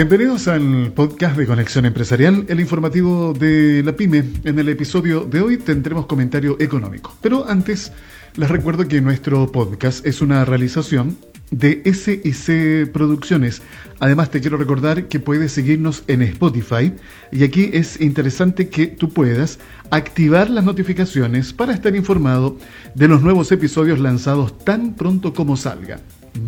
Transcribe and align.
Bienvenidos 0.00 0.48
al 0.48 0.92
podcast 0.94 1.36
de 1.36 1.44
Conexión 1.44 1.84
Empresarial, 1.84 2.46
el 2.48 2.58
informativo 2.58 3.34
de 3.34 3.82
la 3.84 3.94
PyME. 3.94 4.24
En 4.44 4.58
el 4.58 4.70
episodio 4.70 5.24
de 5.24 5.42
hoy 5.42 5.58
tendremos 5.58 6.06
comentario 6.06 6.56
económico. 6.58 7.14
Pero 7.20 7.46
antes, 7.46 7.92
les 8.34 8.48
recuerdo 8.48 8.88
que 8.88 9.02
nuestro 9.02 9.52
podcast 9.52 10.06
es 10.06 10.22
una 10.22 10.46
realización 10.46 11.18
de 11.50 11.82
SIC 11.84 12.90
Producciones. 12.92 13.60
Además, 13.98 14.30
te 14.30 14.40
quiero 14.40 14.56
recordar 14.56 15.06
que 15.06 15.20
puedes 15.20 15.52
seguirnos 15.52 16.02
en 16.06 16.22
Spotify 16.22 16.94
y 17.30 17.44
aquí 17.44 17.68
es 17.74 18.00
interesante 18.00 18.70
que 18.70 18.86
tú 18.86 19.10
puedas 19.10 19.58
activar 19.90 20.48
las 20.48 20.64
notificaciones 20.64 21.52
para 21.52 21.74
estar 21.74 21.94
informado 21.94 22.56
de 22.94 23.06
los 23.06 23.20
nuevos 23.20 23.52
episodios 23.52 23.98
lanzados 23.98 24.58
tan 24.64 24.94
pronto 24.94 25.34
como 25.34 25.58
salga. 25.58 26.00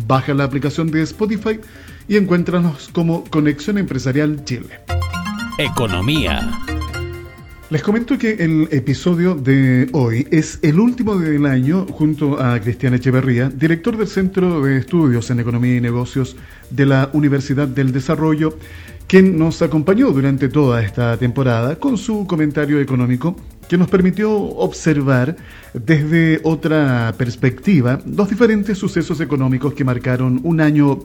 Baja 0.07 0.33
la 0.33 0.45
aplicación 0.45 0.89
de 0.89 1.03
Spotify 1.03 1.59
y 2.07 2.17
encuéntranos 2.17 2.89
como 2.93 3.23
Conexión 3.25 3.77
Empresarial 3.77 4.43
Chile. 4.45 4.79
Economía. 5.57 6.59
Les 7.69 7.81
comento 7.81 8.17
que 8.17 8.33
el 8.33 8.67
episodio 8.71 9.33
de 9.33 9.89
hoy 9.93 10.27
es 10.29 10.59
el 10.61 10.79
último 10.79 11.17
del 11.17 11.45
año 11.45 11.87
junto 11.87 12.39
a 12.39 12.59
Cristian 12.59 12.93
Echeverría, 12.93 13.49
director 13.49 13.97
del 13.97 14.07
Centro 14.07 14.61
de 14.61 14.77
Estudios 14.77 15.31
en 15.31 15.39
Economía 15.39 15.77
y 15.77 15.81
Negocios 15.81 16.35
de 16.69 16.85
la 16.85 17.09
Universidad 17.13 17.67
del 17.67 17.91
Desarrollo, 17.91 18.57
quien 19.07 19.39
nos 19.39 19.61
acompañó 19.61 20.11
durante 20.11 20.49
toda 20.49 20.83
esta 20.83 21.17
temporada 21.17 21.77
con 21.77 21.97
su 21.97 22.27
comentario 22.27 22.79
económico 22.79 23.35
que 23.73 23.77
nos 23.79 23.89
permitió 23.89 24.31
observar 24.31 25.35
desde 25.73 26.39
otra 26.43 27.11
perspectiva 27.17 27.99
los 28.05 28.29
diferentes 28.29 28.77
sucesos 28.77 29.19
económicos 29.19 29.73
que 29.73 29.83
marcaron 29.83 30.39
un 30.43 30.61
año 30.61 30.99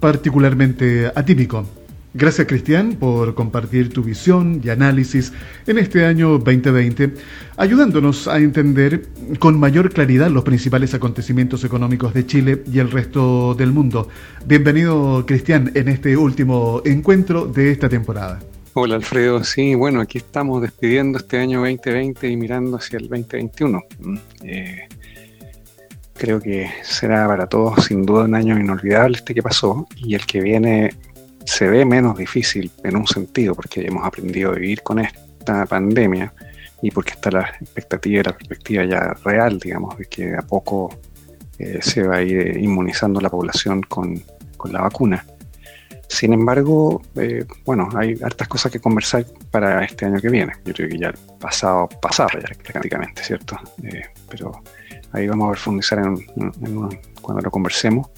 particularmente 0.00 1.12
atípico. 1.14 1.66
Gracias 2.14 2.46
Cristian 2.46 2.94
por 2.94 3.34
compartir 3.34 3.90
tu 3.92 4.02
visión 4.02 4.62
y 4.64 4.70
análisis 4.70 5.34
en 5.66 5.76
este 5.76 6.06
año 6.06 6.38
2020, 6.38 7.12
ayudándonos 7.58 8.26
a 8.26 8.38
entender 8.38 9.06
con 9.38 9.60
mayor 9.60 9.92
claridad 9.92 10.30
los 10.30 10.44
principales 10.44 10.94
acontecimientos 10.94 11.62
económicos 11.62 12.14
de 12.14 12.24
Chile 12.24 12.62
y 12.72 12.78
el 12.78 12.90
resto 12.90 13.54
del 13.54 13.70
mundo. 13.70 14.08
Bienvenido 14.46 15.26
Cristian 15.26 15.72
en 15.74 15.88
este 15.88 16.16
último 16.16 16.80
encuentro 16.86 17.44
de 17.44 17.70
esta 17.70 17.90
temporada. 17.90 18.40
Hola 18.76 18.96
Alfredo, 18.96 19.44
sí, 19.44 19.76
bueno, 19.76 20.00
aquí 20.00 20.18
estamos 20.18 20.60
despidiendo 20.60 21.18
este 21.18 21.38
año 21.38 21.60
2020 21.60 22.28
y 22.28 22.36
mirando 22.36 22.76
hacia 22.76 22.98
el 22.98 23.08
2021. 23.08 23.80
Mm, 24.00 24.16
eh, 24.42 24.88
creo 26.14 26.40
que 26.40 26.68
será 26.82 27.28
para 27.28 27.46
todos 27.46 27.84
sin 27.84 28.04
duda 28.04 28.24
un 28.24 28.34
año 28.34 28.58
inolvidable 28.58 29.16
este 29.18 29.32
que 29.32 29.44
pasó 29.44 29.86
y 29.94 30.16
el 30.16 30.26
que 30.26 30.40
viene 30.40 30.92
se 31.44 31.68
ve 31.68 31.84
menos 31.84 32.18
difícil 32.18 32.68
en 32.82 32.96
un 32.96 33.06
sentido, 33.06 33.54
porque 33.54 33.86
hemos 33.86 34.04
aprendido 34.04 34.50
a 34.50 34.54
vivir 34.54 34.82
con 34.82 34.98
esta 34.98 35.66
pandemia 35.66 36.32
y 36.82 36.90
porque 36.90 37.12
está 37.12 37.30
la 37.30 37.42
expectativa 37.60 38.20
y 38.20 38.24
la 38.24 38.36
perspectiva 38.36 38.84
ya 38.84 39.14
real, 39.24 39.60
digamos, 39.60 39.96
de 39.98 40.06
que 40.06 40.34
a 40.34 40.42
poco 40.42 40.98
eh, 41.60 41.78
se 41.80 42.02
va 42.02 42.16
a 42.16 42.22
ir 42.22 42.56
inmunizando 42.56 43.20
la 43.20 43.30
población 43.30 43.82
con, 43.82 44.20
la 44.64 44.80
vacuna. 44.80 45.24
Sin 46.08 46.32
embargo, 46.32 47.02
eh, 47.16 47.44
bueno, 47.64 47.88
hay 47.96 48.18
hartas 48.22 48.48
cosas 48.48 48.70
que 48.70 48.80
conversar 48.80 49.24
para 49.50 49.84
este 49.84 50.06
año 50.06 50.20
que 50.20 50.28
viene. 50.28 50.52
Yo 50.64 50.72
creo 50.74 50.88
que 50.88 50.98
ya 50.98 51.08
el 51.08 51.18
pasado, 51.40 51.88
pasado 52.00 52.30
ya 52.34 52.54
prácticamente, 52.62 53.22
¿cierto? 53.22 53.58
Eh, 53.82 54.02
pero 54.28 54.62
ahí 55.12 55.26
vamos 55.26 55.48
a 55.48 55.52
profundizar 55.52 55.98
en, 55.98 56.16
cuando 57.20 57.42
lo 57.42 57.50
conversemos. 57.50 58.08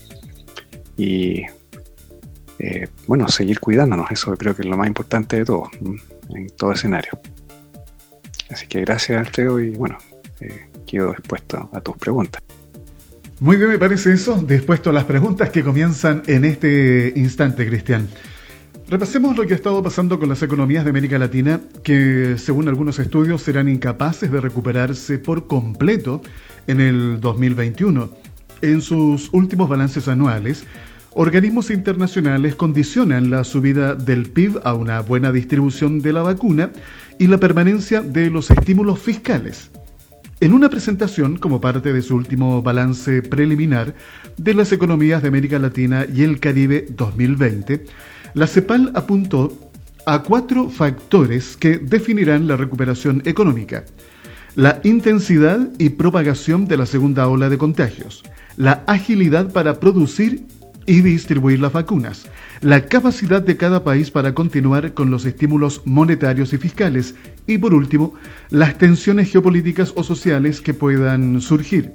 Y 0.96 1.44
eh, 2.58 2.88
bueno, 3.06 3.28
seguir 3.28 3.60
cuidándonos, 3.60 4.10
eso 4.10 4.34
creo 4.36 4.54
que 4.54 4.62
es 4.62 4.68
lo 4.68 4.76
más 4.76 4.88
importante 4.88 5.36
de 5.36 5.44
todo, 5.44 5.70
en 6.30 6.48
todo 6.56 6.72
escenario. 6.72 7.18
Así 8.50 8.66
que 8.66 8.80
gracias, 8.80 9.18
Alfredo, 9.18 9.60
y 9.60 9.70
bueno, 9.70 9.98
eh, 10.40 10.68
quedo 10.86 11.12
dispuesto 11.12 11.68
a 11.72 11.80
tus 11.80 11.96
preguntas. 11.96 12.42
Muy 13.38 13.56
bien, 13.56 13.68
me 13.68 13.78
parece 13.78 14.14
eso, 14.14 14.42
dispuesto 14.42 14.90
a 14.90 14.92
las 14.94 15.04
preguntas 15.04 15.50
que 15.50 15.62
comienzan 15.62 16.22
en 16.26 16.46
este 16.46 17.12
instante, 17.16 17.66
Cristian. 17.66 18.08
Repasemos 18.88 19.36
lo 19.36 19.46
que 19.46 19.52
ha 19.52 19.56
estado 19.56 19.82
pasando 19.82 20.18
con 20.18 20.30
las 20.30 20.42
economías 20.42 20.84
de 20.84 20.90
América 20.90 21.18
Latina, 21.18 21.60
que 21.82 22.36
según 22.38 22.66
algunos 22.66 22.98
estudios 22.98 23.42
serán 23.42 23.68
incapaces 23.68 24.30
de 24.30 24.40
recuperarse 24.40 25.18
por 25.18 25.46
completo 25.46 26.22
en 26.66 26.80
el 26.80 27.20
2021. 27.20 28.10
En 28.62 28.80
sus 28.80 29.28
últimos 29.32 29.68
balances 29.68 30.08
anuales, 30.08 30.64
Organismos 31.18 31.70
internacionales 31.70 32.56
condicionan 32.56 33.30
la 33.30 33.42
subida 33.42 33.94
del 33.94 34.28
PIB 34.28 34.60
a 34.64 34.74
una 34.74 35.00
buena 35.00 35.32
distribución 35.32 36.02
de 36.02 36.12
la 36.12 36.20
vacuna 36.20 36.72
y 37.18 37.26
la 37.28 37.38
permanencia 37.38 38.02
de 38.02 38.28
los 38.28 38.50
estímulos 38.50 38.98
fiscales. 38.98 39.70
En 40.38 40.52
una 40.52 40.68
presentación 40.68 41.38
como 41.38 41.62
parte 41.62 41.94
de 41.94 42.02
su 42.02 42.14
último 42.14 42.60
balance 42.60 43.22
preliminar 43.22 43.94
de 44.36 44.52
las 44.52 44.70
economías 44.70 45.22
de 45.22 45.28
América 45.28 45.58
Latina 45.58 46.06
y 46.12 46.24
el 46.24 46.40
Caribe 46.40 46.86
2020, 46.90 47.86
la 48.34 48.46
CEPAL 48.46 48.92
apuntó 48.94 49.70
a 50.04 50.22
cuatro 50.22 50.68
factores 50.68 51.56
que 51.56 51.78
definirán 51.78 52.46
la 52.46 52.58
recuperación 52.58 53.22
económica. 53.24 53.86
La 54.56 54.78
intensidad 54.84 55.70
y 55.78 55.88
propagación 55.88 56.68
de 56.68 56.76
la 56.76 56.84
segunda 56.84 57.28
ola 57.28 57.48
de 57.48 57.56
contagios, 57.56 58.22
la 58.58 58.84
agilidad 58.86 59.50
para 59.50 59.80
producir 59.80 60.44
y 60.86 61.00
distribuir 61.02 61.60
las 61.60 61.72
vacunas, 61.72 62.26
la 62.60 62.86
capacidad 62.86 63.42
de 63.42 63.56
cada 63.56 63.84
país 63.84 64.10
para 64.10 64.34
continuar 64.34 64.94
con 64.94 65.10
los 65.10 65.24
estímulos 65.24 65.82
monetarios 65.84 66.52
y 66.52 66.58
fiscales 66.58 67.14
y 67.46 67.58
por 67.58 67.74
último, 67.74 68.14
las 68.50 68.78
tensiones 68.78 69.30
geopolíticas 69.30 69.92
o 69.96 70.02
sociales 70.02 70.60
que 70.60 70.74
puedan 70.74 71.40
surgir. 71.40 71.92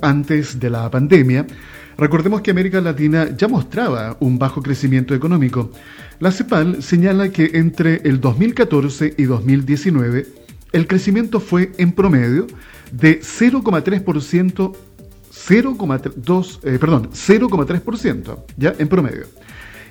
Antes 0.00 0.60
de 0.60 0.70
la 0.70 0.90
pandemia, 0.90 1.46
recordemos 1.96 2.40
que 2.40 2.52
América 2.52 2.80
Latina 2.80 3.28
ya 3.36 3.48
mostraba 3.48 4.16
un 4.20 4.38
bajo 4.38 4.62
crecimiento 4.62 5.14
económico. 5.14 5.72
La 6.20 6.30
CEPAL 6.30 6.82
señala 6.82 7.30
que 7.30 7.50
entre 7.54 7.96
el 8.04 8.20
2014 8.20 9.14
y 9.16 9.24
2019 9.24 10.26
el 10.72 10.86
crecimiento 10.86 11.40
fue 11.40 11.72
en 11.78 11.92
promedio 11.92 12.46
de 12.92 13.20
0,3% 13.20 14.76
0,2, 15.30 16.60
eh, 16.62 16.78
perdón, 16.78 17.10
0,3%, 17.12 18.44
ya 18.56 18.74
en 18.78 18.88
promedio. 18.88 19.26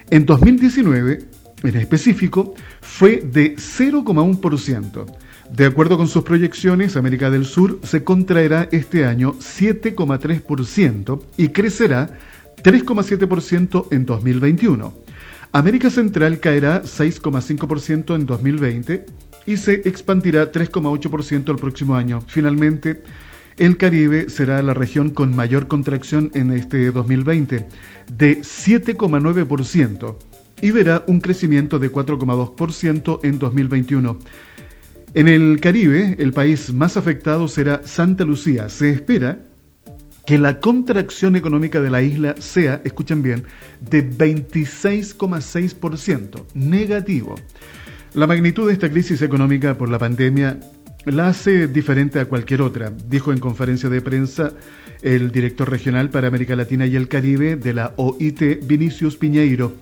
En 0.09 0.25
2019, 0.25 1.25
en 1.63 1.75
específico, 1.75 2.53
fue 2.81 3.17
de 3.17 3.55
0,1%. 3.55 5.05
De 5.51 5.65
acuerdo 5.65 5.97
con 5.97 6.07
sus 6.07 6.23
proyecciones, 6.23 6.97
América 6.97 7.29
del 7.29 7.45
Sur 7.45 7.79
se 7.83 8.03
contraerá 8.03 8.67
este 8.71 9.05
año 9.05 9.33
7,3% 9.39 11.21
y 11.37 11.49
crecerá 11.49 12.09
3,7% 12.63 13.87
en 13.91 14.05
2021. 14.05 14.93
América 15.53 15.89
Central 15.89 16.39
caerá 16.39 16.83
6,5% 16.83 18.15
en 18.15 18.25
2020 18.25 19.05
y 19.45 19.57
se 19.57 19.73
expandirá 19.85 20.51
3,8% 20.51 21.49
el 21.49 21.55
próximo 21.55 21.95
año. 21.95 22.21
Finalmente, 22.27 23.01
el 23.57 23.77
Caribe 23.77 24.29
será 24.29 24.61
la 24.61 24.73
región 24.73 25.09
con 25.09 25.35
mayor 25.35 25.67
contracción 25.67 26.31
en 26.33 26.51
este 26.51 26.91
2020, 26.91 27.67
de 28.15 28.39
7,9%, 28.41 30.15
y 30.61 30.71
verá 30.71 31.03
un 31.07 31.21
crecimiento 31.21 31.79
de 31.79 31.91
4,2% 31.91 33.19
en 33.23 33.39
2021. 33.39 34.19
En 35.13 35.27
el 35.27 35.59
Caribe, 35.59 36.15
el 36.19 36.33
país 36.33 36.73
más 36.73 36.97
afectado 36.97 37.47
será 37.47 37.81
Santa 37.85 38.23
Lucía. 38.23 38.69
Se 38.69 38.91
espera 38.91 39.39
que 40.27 40.37
la 40.37 40.59
contracción 40.59 41.35
económica 41.35 41.81
de 41.81 41.89
la 41.89 42.01
isla 42.01 42.35
sea, 42.37 42.81
escuchen 42.83 43.23
bien, 43.23 43.45
de 43.79 44.07
26,6%, 44.07 46.45
negativo. 46.53 47.35
La 48.13 48.27
magnitud 48.27 48.67
de 48.67 48.73
esta 48.73 48.91
crisis 48.91 49.21
económica 49.21 49.77
por 49.77 49.87
la 49.89 49.99
pandemia 49.99 50.59
la 51.11 51.29
hace 51.29 51.67
diferente 51.67 52.19
a 52.19 52.25
cualquier 52.25 52.61
otra, 52.61 52.91
dijo 53.07 53.31
en 53.31 53.39
conferencia 53.39 53.89
de 53.89 54.01
prensa 54.01 54.53
el 55.01 55.31
director 55.31 55.69
regional 55.69 56.09
para 56.09 56.27
América 56.27 56.55
Latina 56.55 56.85
y 56.85 56.95
el 56.95 57.07
Caribe 57.07 57.55
de 57.55 57.73
la 57.73 57.93
OIT, 57.97 58.65
Vinicius 58.65 59.15
Piñeiro. 59.15 59.75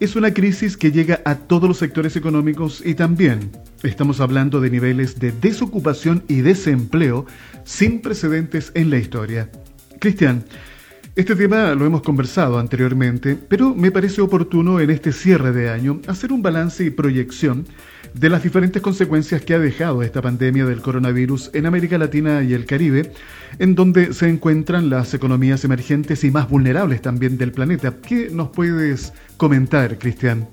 Es 0.00 0.16
una 0.16 0.34
crisis 0.34 0.76
que 0.76 0.90
llega 0.90 1.20
a 1.24 1.36
todos 1.36 1.68
los 1.68 1.78
sectores 1.78 2.16
económicos 2.16 2.82
y 2.84 2.94
también 2.94 3.52
estamos 3.82 4.20
hablando 4.20 4.60
de 4.60 4.70
niveles 4.70 5.20
de 5.20 5.32
desocupación 5.32 6.24
y 6.28 6.40
desempleo 6.40 7.26
sin 7.64 8.00
precedentes 8.00 8.72
en 8.74 8.90
la 8.90 8.98
historia. 8.98 9.50
Cristian, 10.00 10.44
este 11.16 11.36
tema 11.36 11.74
lo 11.74 11.86
hemos 11.86 12.02
conversado 12.02 12.58
anteriormente, 12.58 13.36
pero 13.36 13.72
me 13.72 13.92
parece 13.92 14.20
oportuno 14.20 14.80
en 14.80 14.90
este 14.90 15.12
cierre 15.12 15.52
de 15.52 15.70
año 15.70 16.00
hacer 16.08 16.32
un 16.32 16.42
balance 16.42 16.84
y 16.84 16.90
proyección 16.90 17.66
de 18.14 18.30
las 18.30 18.42
diferentes 18.42 18.82
consecuencias 18.82 19.42
que 19.42 19.54
ha 19.54 19.60
dejado 19.60 20.02
esta 20.02 20.20
pandemia 20.20 20.64
del 20.64 20.80
coronavirus 20.82 21.50
en 21.52 21.66
América 21.66 21.98
Latina 21.98 22.42
y 22.42 22.52
el 22.52 22.66
Caribe, 22.66 23.12
en 23.60 23.76
donde 23.76 24.12
se 24.12 24.28
encuentran 24.28 24.90
las 24.90 25.14
economías 25.14 25.64
emergentes 25.64 26.24
y 26.24 26.32
más 26.32 26.48
vulnerables 26.48 27.00
también 27.00 27.38
del 27.38 27.52
planeta. 27.52 27.94
¿Qué 28.02 28.28
nos 28.30 28.48
puedes 28.48 29.12
comentar, 29.36 29.96
Cristian? 29.98 30.48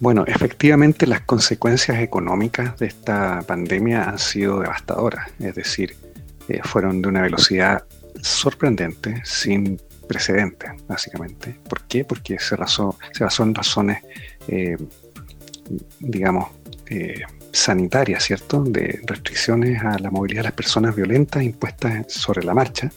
Bueno, 0.00 0.24
efectivamente 0.26 1.06
las 1.06 1.20
consecuencias 1.22 1.98
económicas 1.98 2.78
de 2.78 2.86
esta 2.86 3.42
pandemia 3.46 4.08
han 4.08 4.18
sido 4.18 4.60
devastadoras, 4.60 5.30
es 5.38 5.54
decir, 5.54 5.96
eh, 6.48 6.60
fueron 6.62 7.02
de 7.02 7.08
una 7.08 7.22
velocidad 7.22 7.84
sorprendente, 8.28 9.22
sin 9.24 9.80
precedentes, 10.06 10.70
básicamente. 10.86 11.58
¿Por 11.68 11.82
qué? 11.84 12.04
Porque 12.04 12.38
se, 12.38 12.56
basó, 12.56 12.96
se 13.12 13.24
basó 13.24 13.42
en 13.42 13.54
razones, 13.54 14.02
eh, 14.48 14.76
digamos, 16.00 16.50
eh, 16.88 17.20
sanitarias, 17.52 18.24
¿cierto? 18.24 18.62
De 18.62 19.00
restricciones 19.04 19.82
a 19.82 19.98
la 19.98 20.10
movilidad 20.10 20.40
de 20.40 20.48
las 20.48 20.52
personas 20.52 20.94
violentas 20.94 21.42
impuestas 21.42 22.12
sobre 22.12 22.44
la 22.44 22.54
marcha. 22.54 22.90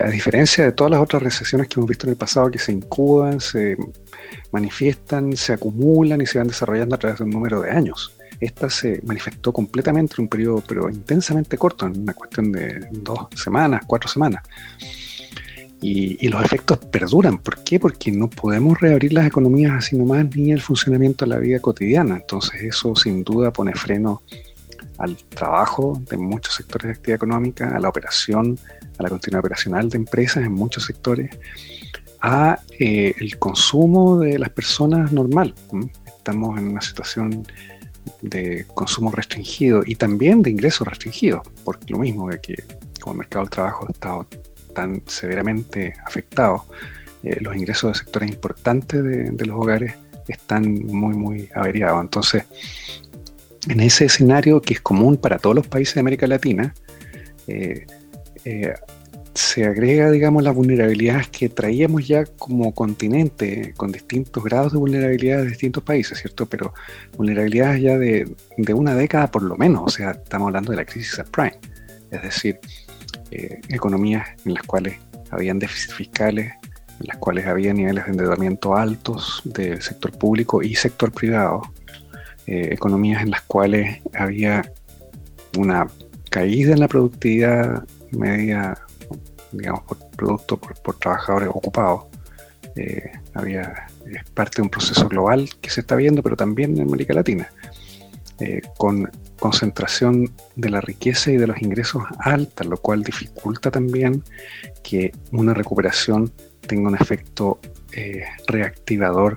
a 0.00 0.08
diferencia 0.10 0.64
de 0.64 0.72
todas 0.72 0.92
las 0.92 1.00
otras 1.00 1.22
recesiones 1.22 1.66
que 1.66 1.74
hemos 1.80 1.88
visto 1.88 2.06
en 2.06 2.12
el 2.12 2.16
pasado 2.16 2.48
que 2.52 2.58
se 2.58 2.70
incuban, 2.70 3.40
se 3.40 3.76
manifiestan, 4.52 5.36
se 5.36 5.54
acumulan 5.54 6.20
y 6.20 6.26
se 6.26 6.38
van 6.38 6.46
desarrollando 6.46 6.94
a 6.94 6.98
través 6.98 7.18
de 7.18 7.24
un 7.24 7.30
número 7.30 7.60
de 7.60 7.70
años. 7.70 8.12
Esta 8.42 8.68
se 8.68 9.00
manifestó 9.04 9.52
completamente 9.52 10.16
en 10.18 10.22
un 10.22 10.28
periodo, 10.28 10.64
pero 10.66 10.90
intensamente 10.90 11.56
corto, 11.56 11.86
en 11.86 12.00
una 12.00 12.12
cuestión 12.12 12.50
de 12.50 12.88
dos 12.90 13.28
semanas, 13.36 13.84
cuatro 13.86 14.08
semanas. 14.10 14.42
Y, 15.80 16.26
los 16.26 16.44
efectos 16.44 16.78
perduran. 16.78 17.38
¿Por 17.38 17.62
qué? 17.62 17.78
Porque 17.78 18.10
no 18.10 18.28
podemos 18.28 18.80
reabrir 18.80 19.12
las 19.12 19.26
economías 19.28 19.72
así 19.74 19.96
nomás 19.96 20.34
ni 20.34 20.50
el 20.50 20.60
funcionamiento 20.60 21.24
de 21.24 21.28
la 21.28 21.38
vida 21.38 21.60
cotidiana. 21.60 22.16
Entonces 22.16 22.60
eso 22.62 22.96
sin 22.96 23.22
duda 23.22 23.52
pone 23.52 23.74
freno 23.74 24.22
al 24.98 25.16
trabajo 25.16 26.02
de 26.10 26.16
muchos 26.16 26.54
sectores 26.54 26.86
de 26.86 26.92
actividad 26.94 27.16
económica, 27.16 27.76
a 27.76 27.78
la 27.78 27.88
operación, 27.88 28.58
a 28.98 29.04
la 29.04 29.08
continuidad 29.08 29.40
operacional 29.40 29.88
de 29.88 29.98
empresas 29.98 30.44
en 30.44 30.52
muchos 30.52 30.84
sectores 30.84 31.30
a 32.20 32.58
eh, 32.80 33.14
el 33.20 33.38
consumo 33.38 34.18
de 34.18 34.36
las 34.36 34.50
personas 34.50 35.12
normal. 35.12 35.54
Estamos 36.06 36.58
en 36.58 36.68
una 36.68 36.80
situación 36.80 37.44
de 38.20 38.66
consumo 38.74 39.10
restringido 39.10 39.82
y 39.84 39.96
también 39.96 40.42
de 40.42 40.50
ingresos 40.50 40.86
restringidos, 40.86 41.42
porque 41.64 41.92
lo 41.92 41.98
mismo 41.98 42.28
de 42.28 42.40
que 42.40 42.54
como 43.00 43.14
el 43.14 43.18
mercado 43.18 43.44
del 43.44 43.50
trabajo 43.50 43.86
ha 43.88 43.92
estado 43.92 44.26
tan 44.74 45.02
severamente 45.06 45.94
afectado, 46.04 46.64
eh, 47.22 47.38
los 47.40 47.54
ingresos 47.56 47.92
de 47.92 47.98
sectores 47.98 48.30
importantes 48.30 49.02
de, 49.02 49.46
los 49.46 49.56
hogares 49.56 49.94
están 50.28 50.72
muy, 50.86 51.14
muy 51.14 51.48
averiados. 51.54 52.00
Entonces, 52.00 52.44
en 53.68 53.80
ese 53.80 54.06
escenario 54.06 54.60
que 54.60 54.74
es 54.74 54.80
común 54.80 55.16
para 55.16 55.38
todos 55.38 55.54
los 55.54 55.66
países 55.66 55.94
de 55.94 56.00
América 56.00 56.26
Latina, 56.26 56.74
eh, 57.46 57.86
se 59.34 59.64
agrega, 59.64 60.10
digamos, 60.10 60.42
las 60.42 60.54
vulnerabilidades 60.54 61.28
que 61.28 61.48
traíamos 61.48 62.06
ya 62.06 62.24
como 62.24 62.74
continente, 62.74 63.72
con 63.76 63.90
distintos 63.90 64.44
grados 64.44 64.72
de 64.72 64.78
vulnerabilidad 64.78 65.38
de 65.38 65.48
distintos 65.48 65.82
países, 65.82 66.18
¿cierto? 66.18 66.46
Pero 66.46 66.74
vulnerabilidades 67.16 67.80
ya 67.82 67.98
de, 67.98 68.34
una 68.74 68.94
década 68.94 69.30
por 69.30 69.42
lo 69.42 69.56
menos, 69.56 69.82
o 69.84 69.88
sea, 69.88 70.10
estamos 70.12 70.48
hablando 70.48 70.72
de 70.72 70.76
la 70.76 70.84
crisis 70.84 71.12
subprime, 71.12 71.58
es 72.10 72.22
decir, 72.22 72.58
eh, 73.30 73.60
economías 73.68 74.28
en 74.44 74.54
las 74.54 74.62
cuales 74.64 74.98
habían 75.30 75.58
déficits 75.58 75.94
fiscales, 75.94 76.52
en 77.00 77.06
las 77.06 77.16
cuales 77.16 77.46
había 77.46 77.72
niveles 77.72 78.04
de 78.04 78.10
endeudamiento 78.10 78.76
altos 78.76 79.40
del 79.44 79.80
sector 79.80 80.12
público 80.12 80.62
y 80.62 80.74
sector 80.74 81.10
privado, 81.10 81.62
eh, 82.46 82.68
economías 82.72 83.22
en 83.22 83.30
las 83.30 83.42
cuales 83.42 84.00
había 84.14 84.70
una 85.56 85.86
caída 86.30 86.72
en 86.72 86.80
la 86.80 86.88
productividad 86.88 87.84
media 88.10 88.76
digamos, 89.52 89.82
por 89.82 89.98
producto, 90.10 90.56
por, 90.56 90.96
trabajadores 90.98 91.48
ocupados. 91.48 92.04
Eh, 92.76 93.12
había, 93.34 93.86
es 94.06 94.30
parte 94.30 94.56
de 94.56 94.62
un 94.62 94.70
proceso 94.70 95.08
global 95.08 95.48
que 95.60 95.70
se 95.70 95.80
está 95.80 95.94
viendo, 95.94 96.22
pero 96.22 96.36
también 96.36 96.76
en 96.76 96.88
América 96.88 97.12
Latina, 97.12 97.52
eh, 98.40 98.62
con 98.78 99.10
concentración 99.38 100.32
de 100.56 100.70
la 100.70 100.80
riqueza 100.80 101.30
y 101.30 101.36
de 101.36 101.46
los 101.46 101.60
ingresos 101.60 102.04
alta, 102.18 102.64
lo 102.64 102.76
cual 102.76 103.02
dificulta 103.02 103.70
también 103.70 104.22
que 104.82 105.12
una 105.32 105.52
recuperación 105.52 106.32
tenga 106.66 106.88
un 106.88 106.94
efecto 106.94 107.60
eh, 107.92 108.24
reactivador 108.46 109.36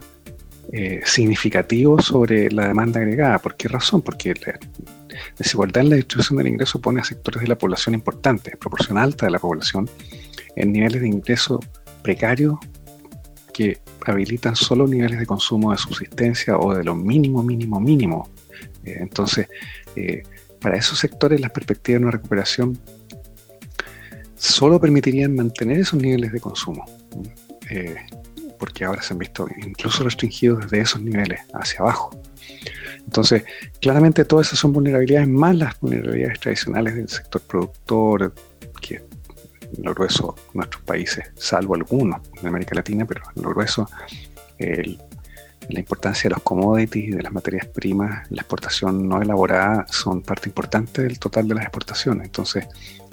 significativo 1.06 2.02
sobre 2.02 2.52
la 2.52 2.68
demanda 2.68 3.00
agregada. 3.00 3.38
¿Por 3.40 3.56
qué 3.56 3.70
razón? 3.70 4.02
Porque 4.02 4.34
desigualdad 5.38 5.84
en 5.84 5.90
la 5.92 5.96
distribución 5.98 6.38
del 6.38 6.48
ingreso 6.48 6.80
pone 6.80 7.02
a 7.02 7.04
sectores 7.04 7.42
de 7.42 7.48
la 7.48 7.58
población 7.58 7.96
importantes, 7.96 8.56
proporción 8.58 8.98
alta 8.98 9.26
de 9.26 9.32
la 9.32 9.40
población, 9.40 9.90
en 10.56 10.72
niveles 10.72 11.02
de 11.02 11.08
ingreso 11.08 11.60
precarios 12.02 12.58
que 13.54 13.80
habilitan 14.06 14.56
solo 14.56 14.88
niveles 14.88 15.20
de 15.20 15.26
consumo 15.26 15.72
de 15.72 15.78
subsistencia 15.78 16.58
o 16.58 16.76
de 16.76 16.84
lo 16.84 16.94
mínimo, 16.94 17.42
mínimo, 17.42 17.80
mínimo. 17.80 18.30
Eh, 18.84 18.98
entonces, 19.00 19.48
eh, 19.96 20.24
para 20.60 20.78
esos 20.78 21.00
sectores 21.00 21.40
las 21.40 21.52
perspectivas 21.52 22.02
de 22.02 22.06
una 22.06 22.12
recuperación 22.12 22.78
solo 24.36 24.80
permitirían 24.80 25.36
mantener 25.36 25.80
esos 25.80 26.02
niveles 26.02 26.32
de 26.32 26.40
consumo, 26.40 26.86
eh, 27.70 27.96
porque 28.60 28.86
ahora 28.86 29.02
se 29.02 29.14
han 29.14 29.20
visto 29.20 29.48
incluso 29.58 30.04
restringidos 30.04 30.64
desde 30.64 30.82
esos 30.82 31.02
niveles 31.02 31.40
hacia 31.54 31.80
abajo. 31.80 32.20
Entonces, 33.06 33.44
claramente 33.80 34.26
todas 34.26 34.48
esas 34.48 34.60
son 34.60 34.74
vulnerabilidades 34.74 35.28
más 35.28 35.56
las 35.56 35.80
vulnerabilidades 35.80 36.40
tradicionales 36.40 36.96
del 36.96 37.08
sector 37.08 37.42
productor, 37.42 38.34
que 38.82 38.96
en 38.96 39.84
lo 39.84 39.94
grueso 39.94 40.36
nuestros 40.54 40.84
países, 40.84 41.26
salvo 41.36 41.76
algunos 41.76 42.22
de 42.42 42.48
América 42.48 42.76
Latina, 42.76 43.06
pero 43.06 43.22
en 43.36 43.44
lo 43.44 43.50
grueso 43.50 43.88
la 45.70 45.80
importancia 45.80 46.30
de 46.30 46.36
los 46.36 46.44
commodities 46.44 47.08
y 47.08 47.12
de 47.12 47.24
las 47.24 47.34
materias 47.34 47.68
primas, 47.68 48.30
la 48.30 48.42
exportación 48.42 49.08
no 49.08 49.22
elaborada 49.22 49.86
son 49.90 50.22
parte 50.22 50.50
importante 50.50 51.02
del 51.02 51.18
total 51.18 51.48
de 51.48 51.56
las 51.56 51.64
exportaciones. 51.64 52.26
Entonces, 52.26 52.68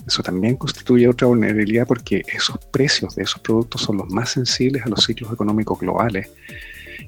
eso 0.07 0.23
también 0.23 0.57
constituye 0.57 1.09
otra 1.09 1.29
vulnerabilidad 1.29 1.87
porque 1.87 2.23
esos 2.33 2.59
precios 2.67 3.15
de 3.15 3.23
esos 3.23 3.41
productos 3.41 3.83
son 3.83 3.99
los 3.99 4.11
más 4.11 4.31
sensibles 4.31 4.85
a 4.85 4.89
los 4.89 5.05
ciclos 5.05 5.33
económicos 5.33 5.79
globales 5.79 6.31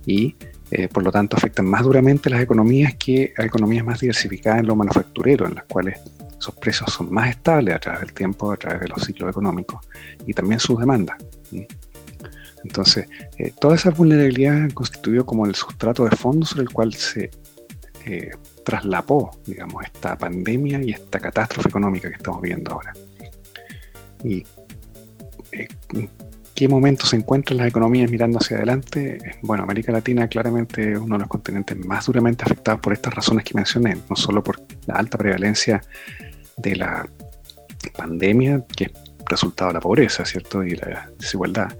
y 0.07 0.37
eh, 0.71 0.89
por 0.89 1.03
lo 1.03 1.13
tanto 1.13 1.37
afectan 1.37 1.67
más 1.67 1.83
duramente 1.83 2.31
las 2.31 2.41
economías 2.41 2.95
que 2.95 3.33
a 3.37 3.45
economías 3.45 3.85
más 3.85 4.01
diversificadas 4.01 4.61
en 4.61 4.67
lo 4.67 4.77
manufacturero, 4.77 5.47
en 5.47 5.57
las 5.57 5.65
cuales 5.65 6.01
esos 6.39 6.55
precios 6.57 6.93
son 6.93 7.13
más 7.13 7.31
estables 7.31 7.75
a 7.75 7.79
través 7.79 8.01
del 8.01 8.13
tiempo, 8.13 8.53
a 8.53 8.57
través 8.57 8.81
de 8.81 8.89
los 8.89 9.03
ciclos 9.03 9.31
económicos 9.31 9.87
y 10.27 10.33
también 10.33 10.61
sus 10.61 10.79
demandas. 10.81 11.17
Entonces, 12.65 13.07
eh, 13.39 13.53
todas 13.61 13.81
esas 13.81 13.97
vulnerabilidades 13.97 14.63
han 14.63 14.71
constituido 14.71 15.27
como 15.27 15.47
el 15.47 15.55
sustrato 15.55 16.05
de 16.05 16.17
fondo 16.17 16.47
sobre 16.47 16.63
el 16.63 16.71
cual 16.71 16.95
se 16.95 17.31
eh, 18.07 18.31
traslapó, 18.65 19.31
digamos, 19.47 19.85
esta 19.85 20.17
pandemia 20.17 20.83
y 20.83 20.91
esta 20.91 21.21
catástrofe 21.21 21.69
económica 21.69 22.09
que 22.09 22.17
estamos 22.17 22.41
viendo 22.41 22.73
ahora. 22.73 22.93
Y 24.23 24.45
qué 26.55 26.69
momento 26.69 27.07
se 27.07 27.17
encuentran 27.17 27.59
las 27.59 27.69
economías 27.69 28.11
mirando 28.11 28.39
hacia 28.39 28.57
adelante, 28.57 29.19
bueno, 29.43 29.65
América 29.65 29.93
Latina 29.93 30.29
claramente 30.29 30.93
es 30.93 30.99
uno 30.99 31.17
de 31.17 31.21
los 31.21 31.29
continentes 31.29 31.77
más 31.85 32.07
duramente 32.07 32.45
afectados 32.45 32.81
por 32.81 32.93
estas 32.93 33.15
razones 33.15 33.45
que 33.45 33.55
mencioné, 33.55 33.97
no 34.09 34.17
solo 34.17 34.43
por 34.43 34.61
la 34.87 34.95
alta 34.95 35.19
prevalencia 35.19 35.83
de 36.57 36.77
la 36.77 37.09
pandemia, 37.97 38.65
que 38.77 38.85
es 38.85 38.93
resultado 39.27 39.69
de 39.71 39.75
la 39.75 39.81
pobreza, 39.81 40.25
¿cierto? 40.25 40.63
Y 40.63 40.77
la 40.77 41.11
desigualdad, 41.19 41.77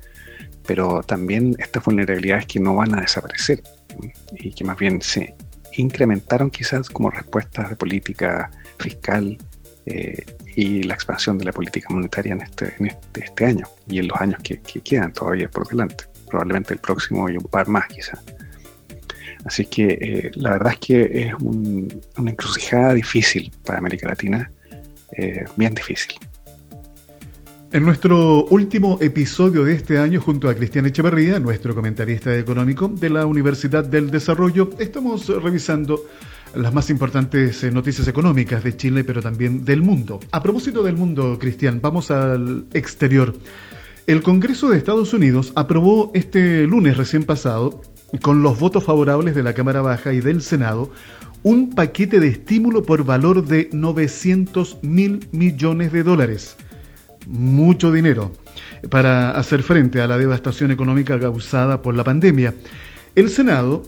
pero 0.67 1.03
también 1.03 1.55
estas 1.59 1.85
vulnerabilidades 1.85 2.47
que 2.47 2.59
no 2.59 2.75
van 2.75 2.95
a 2.99 3.01
desaparecer 3.01 3.63
y 4.33 4.53
que 4.53 4.65
más 4.65 4.77
bien 4.77 5.01
se 5.01 5.35
incrementaron 5.77 6.51
quizás 6.51 6.89
como 6.89 7.11
respuestas 7.11 7.71
de 7.71 7.77
política 7.77 8.51
fiscal 8.79 9.39
eh, 9.87 10.25
y 10.57 10.83
la 10.83 10.95
expansión 10.95 11.39
de 11.39 11.45
la 11.45 11.53
política 11.53 11.89
monetaria 11.91 12.35
en 12.35 12.43
este, 12.43 12.75
en 12.79 12.87
este, 12.87 13.25
este 13.25 13.47
año 13.47 13.67
y 13.89 13.99
en 13.99 14.09
los 14.09 14.21
años 14.21 14.41
que, 14.43 14.59
quedan 14.61 15.13
todavía 15.13 15.49
por 15.49 15.67
delante, 15.69 16.05
probablemente 16.29 16.75
el 16.75 16.81
próximo 16.81 17.29
y 17.29 17.37
un 17.37 17.45
par 17.45 17.69
más 17.69 17.87
quizás. 17.89 18.21
Así 19.45 19.67
que 19.67 19.99
eh, 20.01 20.31
la 20.37 20.53
verdad 20.53 20.73
es 20.73 20.79
que 20.79 21.23
es 21.23 21.35
una 21.41 22.31
encrucijada 22.31 22.95
difícil 22.95 23.53
para 23.65 23.79
América 23.79 24.09
Latina, 24.09 24.51
eh, 25.13 25.45
bien 25.57 25.75
difícil. 25.75 26.15
En 27.73 27.85
nuestro 27.85 28.45
último 28.47 28.99
episodio 29.01 29.65
de 29.65 29.75
este 29.75 29.99
año, 29.99 30.21
junto 30.21 30.49
a 30.49 30.55
Cristian 30.55 30.87
Echeverría, 30.87 31.41
nuestro 31.41 31.75
comentarista 31.75 32.37
económico 32.39 32.87
de 32.87 33.11
la 33.11 33.27
Universidad 33.27 33.85
del 33.85 34.13
Desarrollo, 34.13 34.71
estamos 34.79 35.27
revisando 35.43 36.01
las 36.57 36.73
más 36.73 36.91
importantes 36.91 37.63
eh, 37.65 37.71
noticias 37.71 38.09
económicas 38.09 38.65
de 38.65 38.77
Chile, 38.77 39.05
pero 39.05 39.23
también 39.23 39.65
del 39.65 39.83
mundo. 39.83 40.21
A 40.31 40.43
propósito 40.43 40.83
del 40.83 40.97
mundo, 40.97 41.39
Cristian, 41.39 41.81
vamos 41.81 42.11
al 42.11 42.67
exterior. 42.73 43.35
El 44.07 44.23
Congreso 44.23 44.69
de 44.69 44.77
Estados 44.77 45.15
Unidos 45.15 45.53
aprobó 45.57 46.11
este 46.15 46.67
lunes 46.67 46.97
recién 46.97 47.25
pasado, 47.25 47.83
con 48.23 48.43
los 48.43 48.59
votos 48.59 48.85
favorables 48.85 49.35
de 49.35 49.43
la 49.43 49.55
Cámara 49.55 49.81
Baja 49.81 50.13
y 50.13 50.21
del 50.21 50.43
Senado, 50.43 50.91
un 51.43 51.71
paquete 51.71 52.21
de 52.21 52.29
estímulo 52.29 52.83
por 52.85 53.05
valor 53.05 53.45
de 53.47 53.69
900 53.73 54.79
mil 54.83 55.29
millones 55.33 55.93
de 55.93 56.03
dólares. 56.03 56.57
Mucho 57.27 57.93
dinero 57.93 58.33
para 58.91 59.31
hacer 59.33 59.63
frente 59.63 60.01
a 60.01 60.07
la 60.07 60.19
devastación 60.19 60.71
económica 60.71 61.19
causada 61.19 61.83
por 61.83 61.95
la 61.95 62.05
pandemia. 62.05 62.55
El 63.15 63.31
Senado 63.31 63.83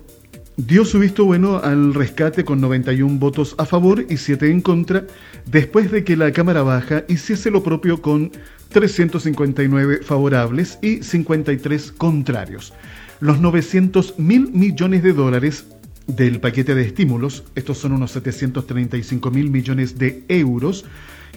dio 0.56 0.84
su 0.84 0.98
visto 0.98 1.24
bueno 1.24 1.58
al 1.62 1.92
rescate 1.92 2.44
con 2.44 2.60
91 2.60 3.18
votos 3.18 3.54
a 3.58 3.66
favor 3.66 4.04
y 4.08 4.16
7 4.16 4.50
en 4.50 4.60
contra, 4.60 5.06
después 5.44 5.90
de 5.90 6.04
que 6.04 6.16
la 6.16 6.32
Cámara 6.32 6.62
Baja 6.62 7.04
hiciese 7.08 7.50
lo 7.50 7.62
propio 7.62 8.00
con 8.00 8.32
359 8.70 10.00
favorables 10.02 10.78
y 10.80 11.02
53 11.02 11.92
contrarios. 11.92 12.72
Los 13.20 13.40
900 13.40 14.18
mil 14.18 14.50
millones 14.52 15.02
de 15.02 15.12
dólares 15.12 15.66
del 16.06 16.40
paquete 16.40 16.74
de 16.74 16.82
estímulos, 16.82 17.44
estos 17.54 17.78
son 17.78 17.92
unos 17.92 18.12
735 18.12 19.30
mil 19.30 19.50
millones 19.50 19.98
de 19.98 20.24
euros, 20.28 20.84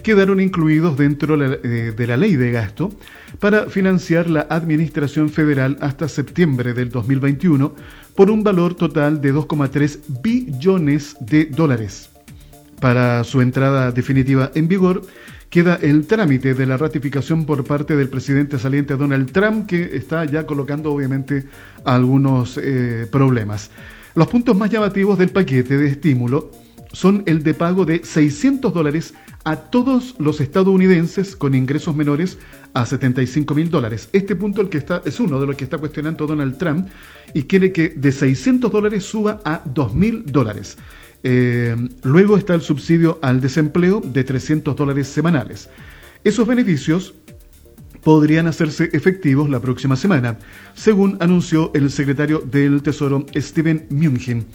quedaron 0.02 0.40
incluidos 0.40 0.96
dentro 0.96 1.42
eh, 1.42 1.92
de 1.96 2.06
la 2.06 2.16
ley 2.16 2.36
de 2.36 2.52
gasto 2.52 2.90
para 3.38 3.66
financiar 3.66 4.28
la 4.28 4.46
Administración 4.50 5.30
Federal 5.30 5.76
hasta 5.80 6.08
septiembre 6.08 6.74
del 6.74 6.90
2021 6.90 7.74
por 8.14 8.30
un 8.30 8.42
valor 8.42 8.74
total 8.74 9.20
de 9.20 9.32
2,3 9.32 10.00
billones 10.22 11.16
de 11.20 11.46
dólares. 11.46 12.10
Para 12.80 13.24
su 13.24 13.40
entrada 13.40 13.92
definitiva 13.92 14.50
en 14.54 14.68
vigor, 14.68 15.02
queda 15.50 15.78
el 15.82 16.06
trámite 16.06 16.54
de 16.54 16.66
la 16.66 16.76
ratificación 16.76 17.44
por 17.44 17.64
parte 17.64 17.96
del 17.96 18.08
presidente 18.08 18.58
saliente 18.58 18.96
Donald 18.96 19.30
Trump, 19.32 19.66
que 19.66 19.96
está 19.96 20.24
ya 20.24 20.46
colocando 20.46 20.92
obviamente 20.92 21.44
algunos 21.84 22.58
eh, 22.62 23.06
problemas. 23.10 23.70
Los 24.14 24.28
puntos 24.28 24.56
más 24.56 24.70
llamativos 24.70 25.18
del 25.18 25.30
paquete 25.30 25.76
de 25.76 25.88
estímulo 25.88 26.50
son 26.92 27.22
el 27.26 27.42
de 27.42 27.54
pago 27.54 27.84
de 27.84 28.04
600 28.04 28.72
dólares 28.72 29.14
a 29.50 29.56
todos 29.56 30.14
los 30.20 30.40
estadounidenses 30.40 31.34
con 31.34 31.56
ingresos 31.56 31.96
menores 31.96 32.38
a 32.72 32.86
75 32.86 33.52
mil 33.56 33.68
dólares. 33.68 34.08
Este 34.12 34.36
punto 34.36 34.60
el 34.60 34.68
que 34.68 34.78
está, 34.78 35.02
es 35.04 35.18
uno 35.18 35.40
de 35.40 35.46
los 35.48 35.56
que 35.56 35.64
está 35.64 35.76
cuestionando 35.76 36.24
Donald 36.24 36.56
Trump 36.56 36.86
y 37.34 37.42
quiere 37.42 37.72
que 37.72 37.88
de 37.88 38.12
600 38.12 38.70
dólares 38.70 39.02
suba 39.02 39.40
a 39.44 39.60
2 39.64 39.92
mil 39.92 40.24
dólares. 40.24 40.78
Eh, 41.24 41.74
luego 42.04 42.36
está 42.36 42.54
el 42.54 42.60
subsidio 42.60 43.18
al 43.22 43.40
desempleo 43.40 44.00
de 44.00 44.22
300 44.22 44.76
dólares 44.76 45.08
semanales. 45.08 45.68
Esos 46.22 46.46
beneficios 46.46 47.12
podrían 48.04 48.46
hacerse 48.46 48.88
efectivos 48.92 49.50
la 49.50 49.58
próxima 49.58 49.96
semana, 49.96 50.38
según 50.74 51.16
anunció 51.18 51.72
el 51.74 51.90
secretario 51.90 52.38
del 52.38 52.82
Tesoro 52.82 53.26
Steven 53.34 53.84
Mnuchin. 53.90 54.46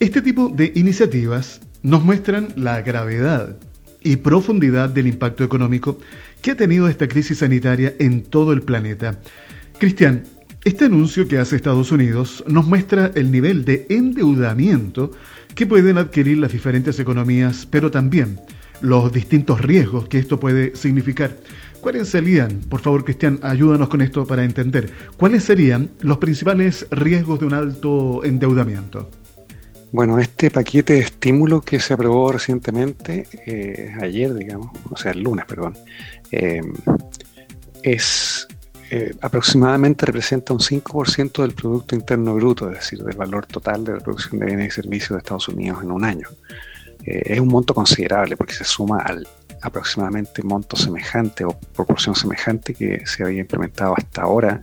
Este 0.00 0.20
tipo 0.20 0.48
de 0.48 0.72
iniciativas 0.74 1.60
nos 1.84 2.02
muestran 2.02 2.48
la 2.56 2.82
gravedad 2.82 3.56
y 4.04 4.16
profundidad 4.16 4.90
del 4.90 5.08
impacto 5.08 5.42
económico 5.42 5.98
que 6.40 6.52
ha 6.52 6.56
tenido 6.56 6.88
esta 6.88 7.08
crisis 7.08 7.38
sanitaria 7.38 7.94
en 7.98 8.22
todo 8.22 8.52
el 8.52 8.62
planeta. 8.62 9.18
Cristian, 9.80 10.22
este 10.64 10.84
anuncio 10.84 11.26
que 11.26 11.38
hace 11.38 11.56
Estados 11.56 11.90
Unidos 11.90 12.44
nos 12.46 12.66
muestra 12.66 13.10
el 13.14 13.32
nivel 13.32 13.64
de 13.64 13.86
endeudamiento 13.88 15.10
que 15.54 15.66
pueden 15.66 15.98
adquirir 15.98 16.38
las 16.38 16.52
diferentes 16.52 16.98
economías, 17.00 17.66
pero 17.70 17.90
también 17.90 18.38
los 18.80 19.12
distintos 19.12 19.60
riesgos 19.60 20.08
que 20.08 20.18
esto 20.18 20.38
puede 20.38 20.76
significar. 20.76 21.36
¿Cuáles 21.80 22.08
serían, 22.08 22.60
por 22.68 22.80
favor 22.80 23.04
Cristian, 23.04 23.38
ayúdanos 23.42 23.88
con 23.88 24.00
esto 24.00 24.26
para 24.26 24.44
entender, 24.44 24.90
cuáles 25.16 25.44
serían 25.44 25.90
los 26.00 26.18
principales 26.18 26.86
riesgos 26.90 27.40
de 27.40 27.46
un 27.46 27.54
alto 27.54 28.24
endeudamiento? 28.24 29.10
Bueno, 29.94 30.18
este 30.18 30.50
paquete 30.50 30.94
de 30.94 30.98
estímulo 30.98 31.60
que 31.60 31.78
se 31.78 31.94
aprobó 31.94 32.32
recientemente, 32.32 33.28
eh, 33.46 33.94
ayer, 34.02 34.34
digamos, 34.34 34.72
o 34.90 34.96
sea, 34.96 35.12
el 35.12 35.20
lunes, 35.20 35.44
perdón, 35.44 35.78
eh, 36.32 36.62
es 37.80 38.48
eh, 38.90 39.14
aproximadamente 39.20 40.04
representa 40.04 40.52
un 40.52 40.58
5% 40.58 41.42
del 41.42 41.52
Producto 41.52 41.94
Interno 41.94 42.34
Bruto, 42.34 42.68
es 42.70 42.78
decir, 42.80 43.04
del 43.04 43.16
valor 43.16 43.46
total 43.46 43.84
de 43.84 43.92
la 43.92 44.00
producción 44.00 44.40
de 44.40 44.46
bienes 44.46 44.66
y 44.66 44.82
servicios 44.82 45.10
de 45.10 45.18
Estados 45.18 45.46
Unidos 45.46 45.78
en 45.84 45.92
un 45.92 46.04
año. 46.04 46.26
es 47.04 47.38
un 47.38 47.46
monto 47.46 47.72
considerable 47.72 48.36
porque 48.36 48.54
se 48.54 48.64
suma 48.64 48.98
al 48.98 49.28
aproximadamente 49.62 50.42
monto 50.42 50.74
semejante 50.76 51.44
o 51.44 51.56
proporción 51.72 52.16
semejante 52.16 52.74
que 52.74 53.06
se 53.06 53.22
había 53.22 53.42
implementado 53.42 53.94
hasta 53.96 54.22
ahora 54.22 54.60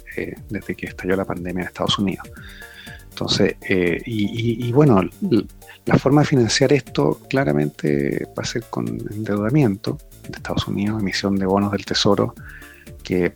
desde 0.50 0.76
que 0.76 0.88
estalló 0.88 1.16
la 1.16 1.24
pandemia 1.24 1.62
en 1.62 1.68
Estados 1.68 1.98
Unidos. 2.00 2.28
Entonces, 3.22 3.56
eh, 3.70 4.02
y, 4.04 4.72
bueno, 4.72 5.00
la 5.86 5.98
forma 6.00 6.22
de 6.22 6.28
financiar 6.28 6.74
esto 6.74 7.20
claramente 7.30 8.26
va 8.36 8.42
a 8.42 8.46
ser 8.46 8.64
con 8.64 8.88
endeudamiento 8.88 10.00
de 10.24 10.38
Estados 10.38 10.68
Unidos, 10.68 11.00
emisión 11.00 11.36
de 11.36 11.46
bonos 11.46 11.72
del 11.72 11.86
Tesoro, 11.86 12.34
que 13.04 13.32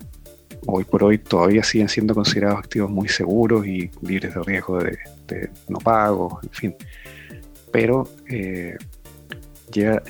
hoy 0.66 0.86
por 0.86 1.04
hoy 1.04 1.20
todavía 1.20 1.64
siguen 1.64 1.88
siendo 1.88 2.16
considerados 2.16 2.58
activos 2.58 2.90
muy 2.90 3.08
seguros 3.10 3.68
y 3.68 3.92
libres 4.02 4.34
de 4.34 4.42
riesgo 4.42 4.80
de, 4.80 5.52
no 5.70 5.78
pago, 5.78 6.40
en 6.42 6.50
fin. 6.50 6.76
Pero 7.72 8.10
eh, 8.28 8.76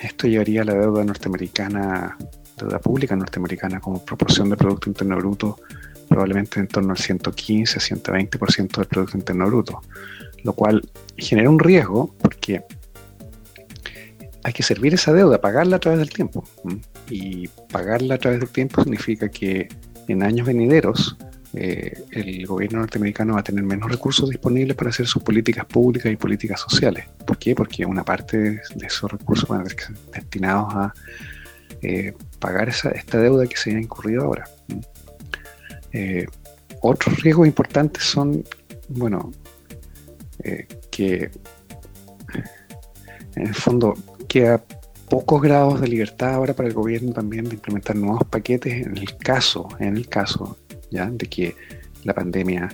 esto 0.01 0.27
llevaría 0.27 0.61
a 0.61 0.65
la 0.65 0.75
deuda 0.75 1.03
norteamericana, 1.03 2.17
deuda 2.57 2.79
pública 2.79 3.13
norteamericana 3.17 3.81
como 3.81 4.05
proporción 4.05 4.49
de 4.49 4.55
Producto 4.55 4.89
Interno 4.89 5.17
Bruto 5.17 5.57
probablemente 6.07 6.59
en 6.59 6.67
torno 6.67 6.91
al 6.91 6.97
115, 6.97 7.79
120% 7.79 8.77
del 8.77 8.85
Producto 8.85 9.17
Interno 9.17 9.47
Bruto, 9.47 9.81
lo 10.43 10.53
cual 10.53 10.81
genera 11.17 11.49
un 11.49 11.59
riesgo 11.59 12.13
porque 12.19 12.63
hay 14.43 14.53
que 14.53 14.61
servir 14.61 14.93
esa 14.93 15.11
deuda, 15.11 15.41
pagarla 15.41 15.77
a 15.77 15.79
través 15.79 15.99
del 15.99 16.11
tiempo. 16.11 16.43
Y 17.09 17.47
pagarla 17.47 18.15
a 18.15 18.17
través 18.19 18.39
del 18.39 18.49
tiempo 18.49 18.83
significa 18.83 19.27
que 19.29 19.67
en 20.07 20.21
años 20.21 20.45
venideros 20.45 21.17
eh, 21.53 22.03
el 22.11 22.45
gobierno 22.45 22.79
norteamericano 22.79 23.33
va 23.33 23.39
a 23.39 23.43
tener 23.43 23.63
menos 23.63 23.89
recursos 23.89 24.29
disponibles 24.29 24.75
para 24.75 24.89
hacer 24.89 25.07
sus 25.07 25.23
políticas 25.23 25.65
públicas 25.65 26.11
y 26.11 26.15
políticas 26.15 26.59
sociales. 26.61 27.05
¿Por 27.25 27.37
qué? 27.37 27.55
Porque 27.55 27.85
una 27.85 28.03
parte 28.03 28.37
de 28.37 28.85
esos 28.85 29.11
recursos 29.11 29.47
van 29.49 29.61
a 29.61 29.65
ser 29.65 29.77
destinados 30.13 30.75
a 30.75 30.93
eh, 31.81 32.13
pagar 32.39 32.69
esa, 32.69 32.89
esta 32.89 33.19
deuda 33.19 33.47
que 33.47 33.57
se 33.57 33.71
ha 33.71 33.79
incurrido 33.79 34.25
ahora. 34.25 34.47
Eh, 35.95 36.27
otros 36.81 37.21
riesgos 37.21 37.47
importantes 37.47 38.03
son, 38.03 38.43
bueno, 38.89 39.31
eh, 40.43 40.67
que 40.91 41.31
en 43.37 43.47
el 43.47 43.55
fondo 43.55 43.93
queda 44.27 44.61
pocos 45.09 45.41
grados 45.41 45.79
de 45.79 45.87
libertad 45.87 46.33
ahora 46.33 46.53
para 46.53 46.67
el 46.67 46.73
gobierno 46.73 47.13
también 47.13 47.45
de 47.45 47.55
implementar 47.55 47.95
nuevos 47.95 48.25
paquetes 48.25 48.85
en 48.85 48.97
el 48.97 49.15
caso, 49.15 49.69
en 49.79 49.95
el 49.95 50.09
caso 50.09 50.57
ya 50.91 51.05
de 51.05 51.27
que 51.27 51.55
la 52.03 52.13
pandemia 52.13 52.67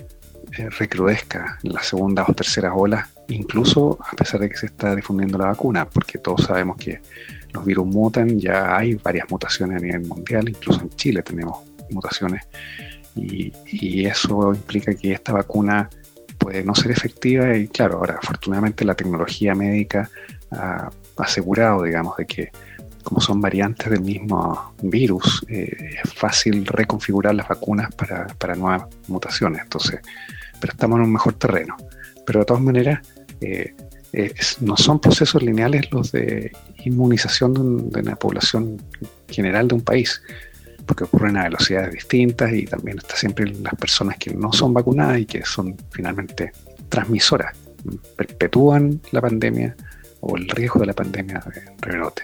eh, 0.58 0.68
recrudezca 0.70 1.60
en 1.62 1.74
las 1.74 1.86
segundas 1.86 2.28
o 2.28 2.34
terceras 2.34 2.72
olas, 2.74 3.08
incluso 3.28 4.00
a 4.04 4.16
pesar 4.16 4.40
de 4.40 4.48
que 4.48 4.56
se 4.56 4.66
está 4.66 4.96
difundiendo 4.96 5.38
la 5.38 5.46
vacuna, 5.46 5.88
porque 5.88 6.18
todos 6.18 6.42
sabemos 6.42 6.76
que 6.76 7.00
los 7.52 7.64
virus 7.64 7.86
mutan, 7.86 8.36
ya 8.40 8.76
hay 8.76 8.94
varias 8.94 9.30
mutaciones 9.30 9.76
a 9.76 9.80
nivel 9.80 10.08
mundial, 10.08 10.48
incluso 10.48 10.80
en 10.80 10.90
Chile 10.90 11.22
tenemos 11.22 11.58
mutaciones 11.92 12.42
y, 13.14 13.52
eso 14.06 14.52
implica 14.54 14.94
que 14.94 15.12
esta 15.12 15.32
vacuna 15.32 15.88
puede 16.38 16.64
no 16.64 16.74
ser 16.74 16.90
efectiva 16.90 17.56
y 17.56 17.68
claro, 17.68 17.98
ahora 17.98 18.18
afortunadamente 18.20 18.84
la 18.84 18.94
tecnología 18.94 19.54
médica 19.54 20.10
ha 20.50 20.90
asegurado, 21.16 21.82
digamos, 21.84 22.16
de 22.16 22.26
que 22.26 22.50
como 23.02 23.20
son 23.20 23.40
variantes 23.40 23.90
del 23.90 24.00
mismo 24.00 24.74
virus, 24.82 25.44
eh, 25.48 25.96
es 26.02 26.14
fácil 26.14 26.64
reconfigurar 26.66 27.34
las 27.34 27.48
vacunas 27.48 27.90
para, 27.94 28.54
nuevas 28.54 28.84
mutaciones. 29.08 29.62
Entonces, 29.62 30.00
pero 30.60 30.72
estamos 30.72 30.98
en 30.98 31.04
un 31.04 31.12
mejor 31.12 31.34
terreno. 31.34 31.76
Pero 32.24 32.40
de 32.40 32.46
todas 32.46 32.62
maneras, 32.62 33.00
eh, 33.40 33.74
no 34.60 34.76
son 34.76 35.00
procesos 35.00 35.42
lineales 35.42 35.90
los 35.90 36.12
de 36.12 36.52
inmunización 36.84 37.90
de, 37.90 38.00
una 38.00 38.16
población 38.16 38.80
general 39.28 39.68
de 39.68 39.74
un 39.74 39.80
país 39.80 40.22
porque 40.86 41.04
ocurren 41.04 41.36
a 41.36 41.44
velocidades 41.44 41.92
distintas 41.92 42.52
y 42.52 42.64
también 42.64 42.98
está 42.98 43.16
siempre 43.16 43.46
las 43.46 43.74
personas 43.74 44.16
que 44.18 44.34
no 44.34 44.52
son 44.52 44.74
vacunadas 44.74 45.18
y 45.18 45.26
que 45.26 45.44
son 45.44 45.76
finalmente 45.90 46.52
transmisoras, 46.88 47.56
perpetúan 48.16 49.00
la 49.12 49.20
pandemia 49.20 49.76
o 50.20 50.36
el 50.36 50.48
riesgo 50.48 50.80
de 50.80 50.86
la 50.86 50.92
pandemia 50.92 51.42
de 51.54 51.62
rebrote. 51.80 52.22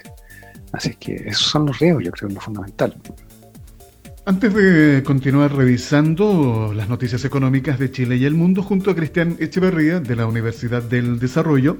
Así 0.72 0.94
que 0.94 1.14
esos 1.26 1.46
son 1.46 1.66
los 1.66 1.78
riesgos, 1.78 2.04
yo 2.04 2.10
creo, 2.12 2.28
lo 2.28 2.40
fundamental. 2.40 2.94
Antes 4.28 4.52
de 4.52 5.02
continuar 5.04 5.54
revisando 5.54 6.72
las 6.74 6.90
noticias 6.90 7.24
económicas 7.24 7.78
de 7.78 7.90
Chile 7.90 8.16
y 8.16 8.26
el 8.26 8.34
mundo 8.34 8.62
junto 8.62 8.90
a 8.90 8.94
Cristian 8.94 9.36
Echeverría 9.40 10.00
de 10.00 10.16
la 10.16 10.26
Universidad 10.26 10.82
del 10.82 11.18
Desarrollo, 11.18 11.78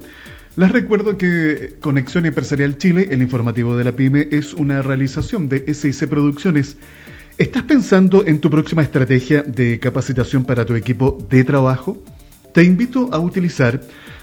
les 0.55 0.71
recuerdo 0.71 1.17
que 1.17 1.75
Conexión 1.79 2.25
Empresarial 2.25 2.77
Chile, 2.77 3.07
el 3.11 3.21
informativo 3.21 3.77
de 3.77 3.83
la 3.83 3.91
PyME, 3.91 4.27
es 4.31 4.53
una 4.53 4.81
realización 4.81 5.47
de 5.47 5.73
SIC 5.73 6.07
Producciones. 6.07 6.77
¿Estás 7.37 7.63
pensando 7.63 8.25
en 8.25 8.39
tu 8.39 8.49
próxima 8.49 8.81
estrategia 8.81 9.43
de 9.43 9.79
capacitación 9.79 10.43
para 10.43 10.65
tu 10.65 10.75
equipo 10.75 11.17
de 11.29 11.43
trabajo? 11.43 12.03
Te 12.53 12.63
invito 12.63 13.09
a 13.13 13.19
utilizar 13.19 13.79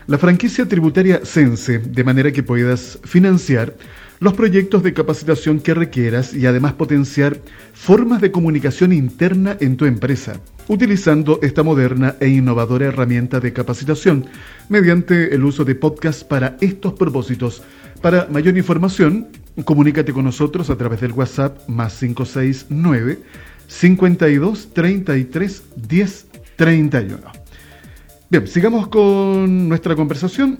la 0.06 0.18
franquicia 0.18 0.68
tributaria 0.68 1.24
Sense 1.24 1.78
de 1.78 2.04
manera 2.04 2.32
que 2.32 2.42
puedas 2.42 2.98
financiar 3.04 3.74
los 4.18 4.34
proyectos 4.34 4.82
de 4.82 4.94
capacitación 4.94 5.60
que 5.60 5.74
requieras 5.74 6.34
y 6.34 6.46
además 6.46 6.74
potenciar 6.74 7.40
formas 7.72 8.20
de 8.20 8.30
comunicación 8.30 8.92
interna 8.92 9.56
en 9.60 9.76
tu 9.76 9.84
empresa, 9.84 10.40
utilizando 10.68 11.38
esta 11.42 11.62
moderna 11.62 12.16
e 12.20 12.28
innovadora 12.28 12.86
herramienta 12.86 13.40
de 13.40 13.52
capacitación 13.52 14.26
mediante 14.68 15.34
el 15.34 15.44
uso 15.44 15.64
de 15.64 15.74
podcasts 15.74 16.24
para 16.24 16.56
estos 16.60 16.94
propósitos. 16.94 17.62
Para 18.00 18.26
mayor 18.30 18.56
información, 18.56 19.28
comunícate 19.64 20.12
con 20.12 20.24
nosotros 20.24 20.70
a 20.70 20.76
través 20.76 21.00
del 21.00 21.12
WhatsApp 21.12 21.68
más 21.68 21.98
569 21.98 23.18
52 23.68 24.68
33 24.72 25.62
10 25.76 26.26
31. 26.56 27.18
Bien, 28.28 28.46
sigamos 28.48 28.88
con 28.88 29.68
nuestra 29.68 29.94
conversación 29.94 30.58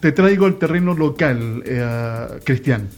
te 0.00 0.12
traigo 0.12 0.46
al 0.46 0.58
terreno 0.58 0.94
local, 0.94 1.62
eh, 1.66 2.26
Cristian. 2.44 2.88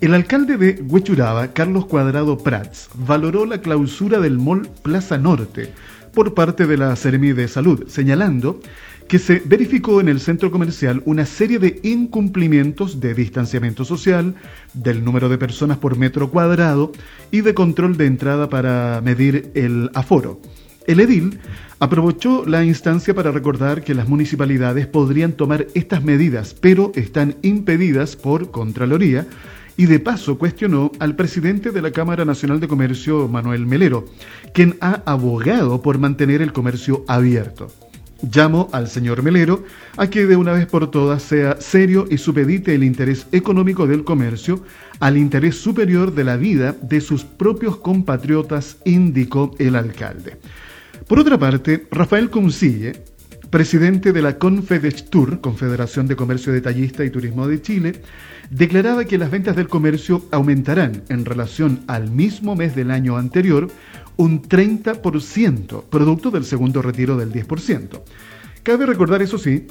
El 0.00 0.12
alcalde 0.12 0.58
de 0.58 0.82
Huechuraba, 0.82 1.48
Carlos 1.54 1.86
Cuadrado 1.86 2.36
Prats, 2.36 2.90
valoró 2.94 3.46
la 3.46 3.62
clausura 3.62 4.20
del 4.20 4.38
Mall 4.38 4.68
Plaza 4.82 5.16
Norte 5.16 5.72
por 6.12 6.34
parte 6.34 6.66
de 6.66 6.76
la 6.76 6.94
Seremi 6.96 7.32
de 7.32 7.48
Salud, 7.48 7.88
señalando 7.88 8.60
que 9.08 9.18
se 9.18 9.40
verificó 9.44 10.00
en 10.00 10.08
el 10.08 10.20
centro 10.20 10.50
comercial 10.50 11.00
una 11.06 11.24
serie 11.24 11.58
de 11.58 11.80
incumplimientos 11.82 13.00
de 13.00 13.14
distanciamiento 13.14 13.84
social, 13.84 14.34
del 14.74 15.04
número 15.04 15.28
de 15.28 15.38
personas 15.38 15.78
por 15.78 15.96
metro 15.96 16.30
cuadrado 16.30 16.92
y 17.30 17.40
de 17.40 17.54
control 17.54 17.96
de 17.96 18.06
entrada 18.06 18.48
para 18.50 19.00
medir 19.02 19.50
el 19.54 19.90
aforo. 19.94 20.40
El 20.86 21.00
edil 21.00 21.38
aprovechó 21.78 22.44
la 22.46 22.64
instancia 22.64 23.14
para 23.14 23.30
recordar 23.30 23.82
que 23.82 23.94
las 23.94 24.08
municipalidades 24.08 24.86
podrían 24.86 25.32
tomar 25.32 25.66
estas 25.74 26.02
medidas, 26.02 26.54
pero 26.54 26.92
están 26.94 27.36
impedidas 27.42 28.16
por 28.16 28.50
Contraloría, 28.50 29.26
y 29.76 29.86
de 29.86 30.00
paso 30.00 30.38
cuestionó 30.38 30.90
al 30.98 31.16
presidente 31.16 31.70
de 31.70 31.82
la 31.82 31.90
Cámara 31.90 32.24
Nacional 32.24 32.60
de 32.60 32.68
Comercio, 32.68 33.28
Manuel 33.28 33.66
Melero, 33.66 34.06
quien 34.54 34.76
ha 34.80 35.02
abogado 35.04 35.82
por 35.82 35.98
mantener 35.98 36.40
el 36.40 36.52
comercio 36.52 37.04
abierto. 37.08 37.68
Llamo 38.22 38.70
al 38.72 38.88
señor 38.88 39.22
Melero 39.22 39.64
a 39.98 40.08
que 40.08 40.24
de 40.24 40.36
una 40.36 40.52
vez 40.52 40.64
por 40.64 40.90
todas 40.90 41.22
sea 41.22 41.60
serio 41.60 42.06
y 42.10 42.16
supedite 42.16 42.74
el 42.74 42.84
interés 42.84 43.26
económico 43.32 43.86
del 43.86 44.04
comercio 44.04 44.62
al 45.00 45.18
interés 45.18 45.56
superior 45.56 46.14
de 46.14 46.24
la 46.24 46.38
vida 46.38 46.74
de 46.80 47.02
sus 47.02 47.24
propios 47.24 47.76
compatriotas, 47.76 48.78
indicó 48.86 49.54
el 49.58 49.76
alcalde. 49.76 50.38
Por 51.06 51.20
otra 51.20 51.38
parte, 51.38 51.86
Rafael 51.92 52.30
Consille, 52.30 52.94
presidente 53.48 54.12
de 54.12 54.22
la 54.22 54.38
Confedestur, 54.38 55.40
Confederación 55.40 56.08
de 56.08 56.16
Comercio 56.16 56.52
Detallista 56.52 57.04
y 57.04 57.10
Turismo 57.10 57.46
de 57.46 57.62
Chile, 57.62 58.02
declaraba 58.50 59.04
que 59.04 59.16
las 59.16 59.30
ventas 59.30 59.54
del 59.54 59.68
comercio 59.68 60.24
aumentarán 60.32 61.04
en 61.08 61.24
relación 61.24 61.84
al 61.86 62.10
mismo 62.10 62.56
mes 62.56 62.74
del 62.74 62.90
año 62.90 63.18
anterior 63.18 63.68
un 64.16 64.42
30%, 64.42 65.84
producto 65.84 66.32
del 66.32 66.44
segundo 66.44 66.82
retiro 66.82 67.16
del 67.16 67.32
10%. 67.32 68.02
Cabe 68.64 68.84
recordar, 68.84 69.22
eso 69.22 69.38
sí, 69.38 69.68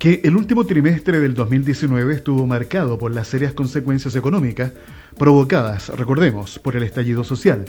que 0.00 0.22
el 0.24 0.34
último 0.34 0.64
trimestre 0.64 1.20
del 1.20 1.34
2019 1.34 2.14
estuvo 2.14 2.46
marcado 2.46 2.98
por 2.98 3.14
las 3.14 3.28
serias 3.28 3.52
consecuencias 3.52 4.16
económicas 4.16 4.72
provocadas, 5.16 5.90
recordemos, 5.90 6.58
por 6.58 6.74
el 6.74 6.82
estallido 6.82 7.22
social. 7.22 7.66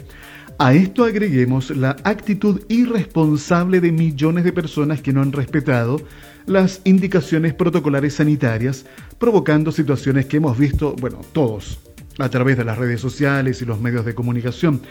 A 0.64 0.76
esto 0.76 1.06
agreguemos 1.06 1.76
la 1.76 1.98
actitud 2.04 2.62
irresponsable 2.68 3.82
de 3.82 3.92
millones 3.92 4.44
de 4.44 4.54
personas 4.54 5.02
que 5.02 5.12
no 5.12 5.24
han 5.24 5.32
respetado 5.32 6.00
las 6.46 6.82
indicaciones 6.84 7.56
protocolares 7.56 8.14
sanitarias, 8.14 8.86
provocando 9.18 9.72
situaciones 9.72 10.28
que 10.28 10.38
hemos 10.38 10.60
visto, 10.60 10.96
bueno, 11.02 11.22
todos, 11.34 11.80
a 12.20 12.30
través 12.30 12.58
de 12.58 12.64
las 12.64 12.78
redes 12.78 13.02
sociales 13.02 13.60
y 13.64 13.66
los 13.66 13.82
medios 13.82 14.06
de 14.06 14.14
comunicación, 14.14 14.82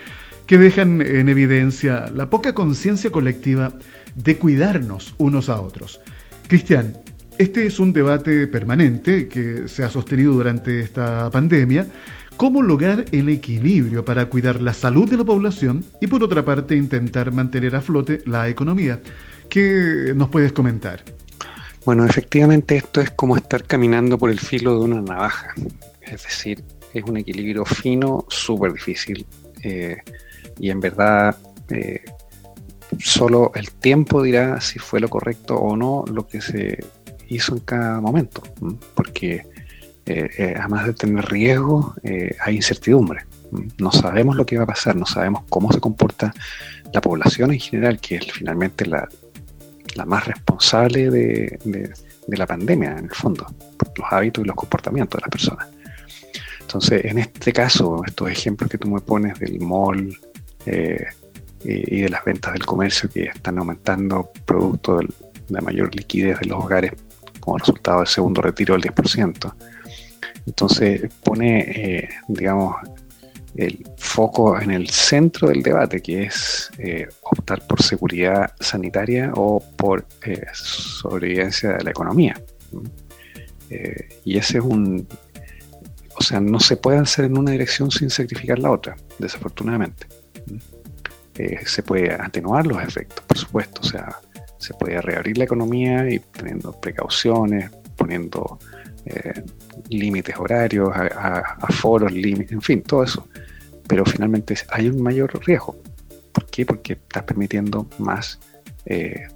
que 0.44 0.58
dejan 0.58 1.02
en 1.02 1.28
evidencia 1.28 2.10
la 2.12 2.28
poca 2.28 2.52
conciencia 2.52 3.10
colectiva 3.10 3.72
de 4.16 4.38
cuidarnos 4.38 5.14
unos 5.18 5.48
a 5.48 5.60
otros. 5.60 6.00
Cristian, 6.48 6.96
este 7.38 7.64
es 7.64 7.78
un 7.78 7.92
debate 7.92 8.48
permanente 8.48 9.28
que 9.28 9.68
se 9.68 9.84
ha 9.84 9.88
sostenido 9.88 10.32
durante 10.32 10.80
esta 10.80 11.30
pandemia 11.30 11.86
cómo 12.40 12.62
lograr 12.62 13.04
el 13.12 13.28
equilibrio 13.28 14.02
para 14.02 14.24
cuidar 14.30 14.62
la 14.62 14.72
salud 14.72 15.06
de 15.10 15.18
la 15.18 15.24
población 15.24 15.84
y 16.00 16.06
por 16.06 16.22
otra 16.22 16.42
parte 16.42 16.74
intentar 16.74 17.32
mantener 17.32 17.76
a 17.76 17.82
flote 17.82 18.22
la 18.24 18.48
economía. 18.48 18.98
¿Qué 19.50 20.14
nos 20.16 20.30
puedes 20.30 20.50
comentar? 20.50 21.04
Bueno, 21.84 22.06
efectivamente 22.06 22.78
esto 22.78 23.02
es 23.02 23.10
como 23.10 23.36
estar 23.36 23.64
caminando 23.64 24.16
por 24.16 24.30
el 24.30 24.40
filo 24.40 24.78
de 24.78 24.84
una 24.86 25.02
navaja. 25.02 25.52
Es 26.00 26.22
decir, 26.22 26.64
es 26.94 27.04
un 27.04 27.18
equilibrio 27.18 27.66
fino, 27.66 28.24
súper 28.30 28.72
difícil. 28.72 29.26
Eh, 29.62 29.98
y 30.58 30.70
en 30.70 30.80
verdad, 30.80 31.36
eh, 31.68 32.00
solo 32.98 33.52
el 33.54 33.70
tiempo 33.70 34.22
dirá 34.22 34.62
si 34.62 34.78
fue 34.78 34.98
lo 34.98 35.10
correcto 35.10 35.56
o 35.56 35.76
no 35.76 36.06
lo 36.10 36.26
que 36.26 36.40
se 36.40 36.82
hizo 37.28 37.52
en 37.52 37.60
cada 37.60 38.00
momento. 38.00 38.42
Porque 38.94 39.49
eh, 40.10 40.28
eh, 40.38 40.54
además 40.58 40.86
de 40.86 40.94
tener 40.94 41.24
riesgo, 41.26 41.94
eh, 42.02 42.34
hay 42.40 42.56
incertidumbre. 42.56 43.26
No 43.78 43.92
sabemos 43.92 44.34
lo 44.34 44.44
que 44.44 44.56
va 44.56 44.64
a 44.64 44.66
pasar, 44.66 44.96
no 44.96 45.06
sabemos 45.06 45.44
cómo 45.48 45.72
se 45.72 45.78
comporta 45.78 46.34
la 46.92 47.00
población 47.00 47.52
en 47.52 47.60
general, 47.60 48.00
que 48.00 48.16
es 48.16 48.32
finalmente 48.32 48.86
la, 48.86 49.08
más 50.06 50.26
responsable 50.26 51.10
de, 51.10 51.92
la 52.26 52.46
pandemia, 52.46 52.92
en 52.98 53.04
el 53.04 53.14
fondo, 53.14 53.46
por 53.76 53.96
los 53.96 54.12
hábitos 54.12 54.44
y 54.44 54.48
los 54.48 54.56
comportamientos 54.56 55.18
de 55.18 55.22
las 55.22 55.30
personas. 55.30 55.68
Entonces, 56.60 57.04
en 57.04 57.18
este 57.18 57.52
caso, 57.52 58.02
estos 58.04 58.30
ejemplos 58.30 58.68
que 58.68 58.78
tú 58.78 58.88
me 58.88 59.00
pones 59.00 59.38
del 59.38 59.60
mall 59.60 60.16
y, 60.66 62.00
de 62.00 62.08
las 62.08 62.24
ventas 62.24 62.52
del 62.52 62.66
comercio 62.66 63.08
que 63.08 63.24
están 63.24 63.58
aumentando 63.58 64.30
producto 64.44 64.98
de 64.98 65.08
la 65.48 65.60
mayor 65.60 65.94
liquidez 65.94 66.40
de 66.40 66.46
los 66.46 66.64
hogares 66.64 66.92
como 67.38 67.58
resultado 67.58 67.98
del 67.98 68.08
segundo 68.08 68.42
retiro 68.42 68.74
del 68.74 68.82
10%, 68.82 69.52
entonces 70.50 71.08
pone, 71.22 71.60
eh, 71.60 72.08
digamos, 72.26 72.74
el 73.54 73.84
foco 73.96 74.60
en 74.60 74.72
el 74.72 74.88
centro 74.90 75.48
del 75.48 75.62
debate, 75.62 76.00
que 76.02 76.24
es 76.24 76.70
eh, 76.78 77.08
optar 77.22 77.64
por 77.68 77.80
seguridad 77.80 78.52
sanitaria 78.58 79.32
o 79.36 79.60
por 79.76 80.04
eh, 80.26 80.42
sobrevivencia 80.52 81.74
de 81.74 81.84
la 81.84 81.90
economía. 81.90 82.34
y 84.24 84.36
ese 84.36 84.58
es 84.58 84.64
un... 84.64 85.06
O 86.16 86.22
sea, 86.22 86.40
no 86.40 86.58
se 86.58 86.76
puede 86.76 86.98
hacer 86.98 87.26
en 87.26 87.38
una 87.38 87.52
dirección 87.52 87.90
sin 87.90 88.10
sacrificar 88.10 88.58
la 88.58 88.72
otra, 88.72 88.96
desafortunadamente. 89.18 90.06
se 91.64 91.82
puede 91.82 92.12
atenuar 92.12 92.66
los 92.66 92.82
efectos, 92.82 93.24
por 93.24 93.38
supuesto. 93.38 93.80
O 93.82 93.84
sea, 93.84 94.18
se 94.58 94.74
puede 94.74 95.00
reabrir 95.00 95.38
la 95.38 95.44
economía 95.44 96.10
y 96.10 96.18
teniendo 96.18 96.72
precauciones, 96.72 97.70
poniendo 97.96 98.58
límites 99.88 100.36
horarios, 100.38 100.90
a, 100.94 101.56
foros, 101.70 102.12
límites, 102.12 102.52
en 102.52 102.62
fin, 102.62 102.82
todo 102.82 103.04
eso. 103.04 103.26
Pero 103.86 104.04
finalmente 104.04 104.54
hay 104.70 104.88
un 104.88 105.02
mayor 105.02 105.38
riesgo. 105.44 105.76
¿Por 106.32 106.46
qué? 106.46 106.64
Porque 106.64 106.92
estás 106.94 107.24
permitiendo 107.24 107.88
más, 107.98 108.38
eh, 108.86 109.28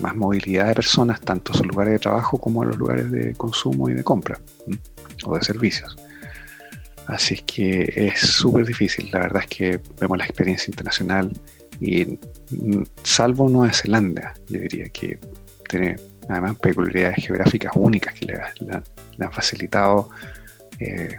más 0.00 0.14
movilidad 0.14 0.68
de 0.68 0.74
personas, 0.74 1.20
tanto 1.20 1.52
en 1.52 1.58
sus 1.58 1.66
lugares 1.66 1.94
de 1.94 1.98
trabajo 1.98 2.38
como 2.38 2.62
en 2.62 2.70
los 2.70 2.78
lugares 2.78 3.10
de 3.10 3.34
consumo 3.34 3.88
y 3.88 3.94
de 3.94 4.04
compra 4.04 4.38
o 5.24 5.36
de 5.36 5.42
servicios. 5.42 5.96
Así 7.06 7.34
es 7.34 7.42
que 7.42 7.92
es 7.94 8.20
súper 8.20 8.66
difícil. 8.66 9.08
La 9.12 9.20
verdad 9.20 9.42
es 9.42 9.48
que 9.48 9.80
vemos 10.00 10.18
la 10.18 10.24
experiencia 10.24 10.70
internacional 10.70 11.32
y 11.80 12.04
mm, 12.04 12.82
salvo 13.02 13.48
Nueva 13.48 13.72
Zelanda, 13.72 14.34
yo 14.48 14.60
diría 14.60 14.88
que 14.88 15.18
tiene 15.68 15.96
además 16.28 16.56
peculiaridades 16.56 17.26
geográficas 17.26 17.72
únicas 17.76 18.14
que 18.14 18.26
le, 19.16 19.26
han 19.26 19.32
facilitado 19.32 20.10
eh, 20.78 21.18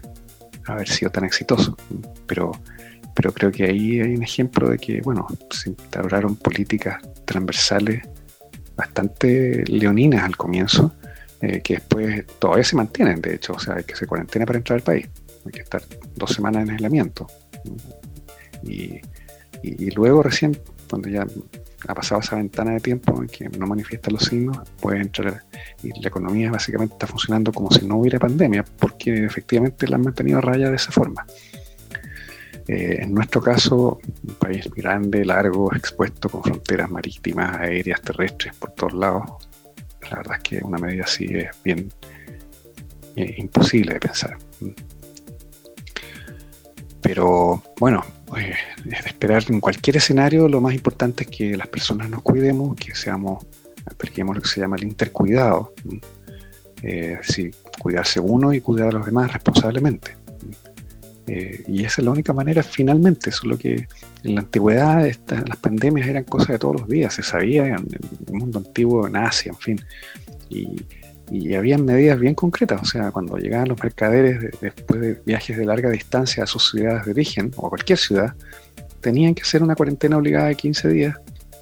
haber 0.66 0.88
sido 0.88 1.12
tan 1.12 1.26
exitoso. 1.26 1.78
Pero, 2.26 2.52
pero 3.14 3.34
creo 3.34 3.52
que 3.52 3.66
ahí 3.66 4.00
hay 4.00 4.16
un 4.16 4.24
ejemplo 4.24 4.70
de 4.70 4.78
que, 4.78 5.02
bueno, 5.02 5.28
se 5.50 5.70
instauraron 5.70 6.36
políticas 6.36 7.02
transversales 7.26 8.04
bastante 8.76 9.64
leoninas 9.68 10.24
al 10.24 10.38
comienzo, 10.38 10.94
eh, 11.42 11.62
que 11.62 11.76
después 11.76 12.26
todavía 12.40 12.64
se 12.64 12.76
mantienen, 12.76 13.22
de 13.22 13.36
hecho, 13.36 13.54
o 13.54 13.60
sea, 13.60 13.76
hay 13.76 13.84
que 13.84 13.94
hacer 13.94 14.08
cuarentena 14.08 14.46
para 14.46 14.58
entrar 14.58 14.78
al 14.78 14.84
país, 14.84 15.08
hay 15.46 15.52
que 15.52 15.62
estar 15.62 15.82
dos 16.16 16.32
semanas 16.32 16.64
en 16.64 16.72
aislamiento. 16.72 17.28
Y, 18.64 19.00
y 19.64 19.92
luego 19.92 20.22
recién, 20.22 20.58
cuando 20.90 21.10
ya 21.10 21.26
ha 21.88 21.94
pasado 21.94 22.22
esa 22.22 22.36
ventana 22.36 22.72
de 22.72 22.80
tiempo 22.80 23.22
en 23.22 23.28
que 23.28 23.50
no 23.50 23.66
manifiesta 23.66 24.12
los 24.12 24.24
signos, 24.24 24.58
puede 24.82 25.02
entrar 25.02 25.44
y 25.82 26.00
la 26.02 26.10
economía 26.10 26.52
básicamente 26.52 26.96
está 26.96 27.08
funcionando 27.08 27.52
como 27.52 27.72
si 27.72 27.86
no 27.86 27.98
hubiera 27.98 28.20
pandemia, 28.20 28.64
porque 28.78 29.26
efectivamente 29.26 29.88
la 29.88 29.96
han 29.96 30.04
mantenido 30.04 30.40
a 30.40 30.42
raya 30.42 30.70
de 30.70 30.76
esa 30.76 30.92
forma. 30.92 31.26
Eh, 32.68 32.98
en 33.02 33.14
nuestro 33.14 33.42
caso, 33.42 34.00
un 34.28 34.36
país 34.36 34.70
grande, 34.76 35.24
largo, 35.24 35.74
expuesto, 35.74 36.28
con 36.28 36.44
fronteras 36.44 36.90
marítimas, 36.90 37.58
aéreas, 37.58 38.02
terrestres 38.02 38.54
por 38.56 38.72
todos 38.72 38.94
lados, 38.94 39.48
la 40.10 40.18
verdad 40.18 40.38
es 40.38 40.44
que 40.44 40.66
una 40.66 40.78
medida 40.78 41.06
así 41.06 41.26
es 41.26 41.50
bien, 41.64 41.90
imposible 43.16 43.94
de 43.94 44.00
pensar. 44.00 44.38
Pero 47.02 47.64
bueno, 47.80 48.04
eh, 48.36 48.56
es 48.90 49.06
esperar 49.06 49.44
en 49.50 49.62
cualquier 49.62 49.98
escenario, 49.98 50.48
lo 50.48 50.60
más 50.60 50.74
importante 50.74 51.24
es 51.24 51.30
que 51.30 51.56
las 51.56 51.68
personas 51.68 52.10
nos 52.10 52.22
cuidemos, 52.22 52.76
que 52.76 52.94
seamos, 52.94 53.46
apliquemos 53.86 54.36
lo 54.36 54.42
que 54.42 54.50
se 54.50 54.60
llama 54.60 54.76
el 54.76 54.84
intercuidado. 54.84 55.74
Eh, 56.84 57.18
es 57.22 57.56
cuidarse 57.80 58.20
uno 58.20 58.54
y 58.54 58.62
cuidar 58.62 58.90
a 58.90 58.92
los 58.92 59.06
demás 59.06 59.32
responsablemente. 59.32 60.18
Eh, 61.28 61.64
y 61.68 61.84
esa 61.84 62.02
es 62.02 62.06
la 62.06 62.12
única 62.12 62.34
manera 62.34 62.64
finalmente, 62.64 63.32
solo 63.32 63.58
que 63.58 63.88
en 64.24 64.36
la 64.36 64.42
antigüedad 64.42 65.06
las 65.46 65.58
pandemias 65.58 66.08
eran 66.08 66.24
cosas 66.24 66.50
de 66.50 66.60
todos 66.60 66.82
los 66.82 66.88
días, 66.90 67.14
se 67.14 67.24
sabía 67.24 67.68
en, 67.68 67.88
el 68.28 68.34
mundo 68.34 68.60
antiguo, 68.60 69.08
en 69.08 69.18
Asia, 69.18 69.52
en 69.52 69.58
fin. 69.58 69.82
Y 71.30 71.54
había 71.56 71.78
medidas 71.78 72.20
bien 72.20 72.36
concretas, 72.36 72.82
o 72.82 72.86
sea, 72.86 73.12
cuando 73.12 73.38
llegaban 73.38 73.68
los 73.68 73.82
mercaderes 73.82 74.52
después 74.62 75.02
de 75.02 75.22
viajes 75.26 75.58
de 75.58 75.66
larga 75.66 75.90
distancia 75.90 76.44
a 76.44 76.48
sus 76.48 76.70
ciudades 76.70 77.06
de 77.06 77.12
origen 77.12 77.52
o 77.58 77.68
a 77.68 77.70
cualquier 77.70 77.98
ciudad, 77.98 78.34
tenían 79.02 79.36
que 79.36 79.42
hacer 79.42 79.62
una 79.62 79.76
cuarentena 79.76 80.18
obligada 80.18 80.48
de 80.48 80.56
15 80.56 80.90
días, 80.90 81.16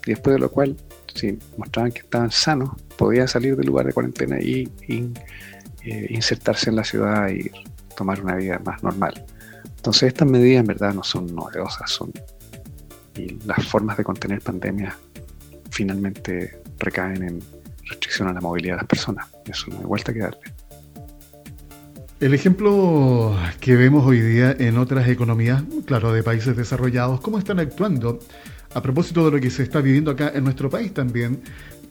y 0.06 0.12
después 0.12 0.36
de 0.36 0.40
lo 0.40 0.52
cual, 0.52 0.76
si 1.14 1.38
mostraban 1.58 1.92
que 1.92 2.00
estaban 2.00 2.32
sanos, 2.32 2.70
podían 2.98 3.28
salir 3.28 3.56
del 3.56 3.68
lugar 3.68 3.88
de 3.88 3.94
cuarentena 3.94 4.40
y, 4.40 4.70
eh, 5.84 6.08
insertarse 6.10 6.70
en 6.70 6.76
la 6.76 6.84
ciudad 6.84 7.30
y 7.30 7.52
tomar 7.96 8.22
una 8.22 8.36
vida 8.36 8.60
más 8.64 8.84
normal. 8.84 9.26
Entonces 9.78 10.10
estas 10.10 10.28
medidas 10.28 10.62
en 10.62 10.68
verdad 10.68 10.94
no 10.94 11.04
son 11.04 11.34
novedosas, 11.34 11.90
son 11.90 12.12
las 13.46 13.66
formas 13.66 13.96
de 13.98 14.04
contener 14.04 14.42
pandemias 14.42 14.96
finalmente 15.76 16.58
recaen 16.80 17.24
en 17.24 17.40
restricción 17.86 18.28
a 18.28 18.34
la 18.34 18.42
movilidad 18.42 18.76
de 18.76 18.82
las 18.82 18.88
personas. 18.88 19.28
Eso 19.46 19.68
no 19.72 19.80
hay 19.80 19.86
vuelta 19.86 20.14
que 20.14 20.20
darle. 20.20 20.54
El 22.20 22.34
ejemplo 22.34 23.38
que 23.60 23.76
vemos 23.76 24.06
hoy 24.06 24.22
día 24.22 24.56
en 24.58 24.78
otras 24.78 25.08
economías, 25.10 25.64
claro, 25.86 26.14
de 26.14 26.24
países 26.24 26.56
desarrollados, 26.56 27.20
cómo 27.20 27.38
están 27.38 27.60
actuando 27.60 28.20
a 28.74 28.82
propósito 28.82 29.26
de 29.26 29.32
lo 29.32 29.42
que 29.42 29.50
se 29.50 29.64
está 29.64 29.82
viviendo 29.82 30.12
acá 30.12 30.32
en 30.34 30.44
nuestro 30.44 30.70
país 30.70 30.94
también, 30.94 31.42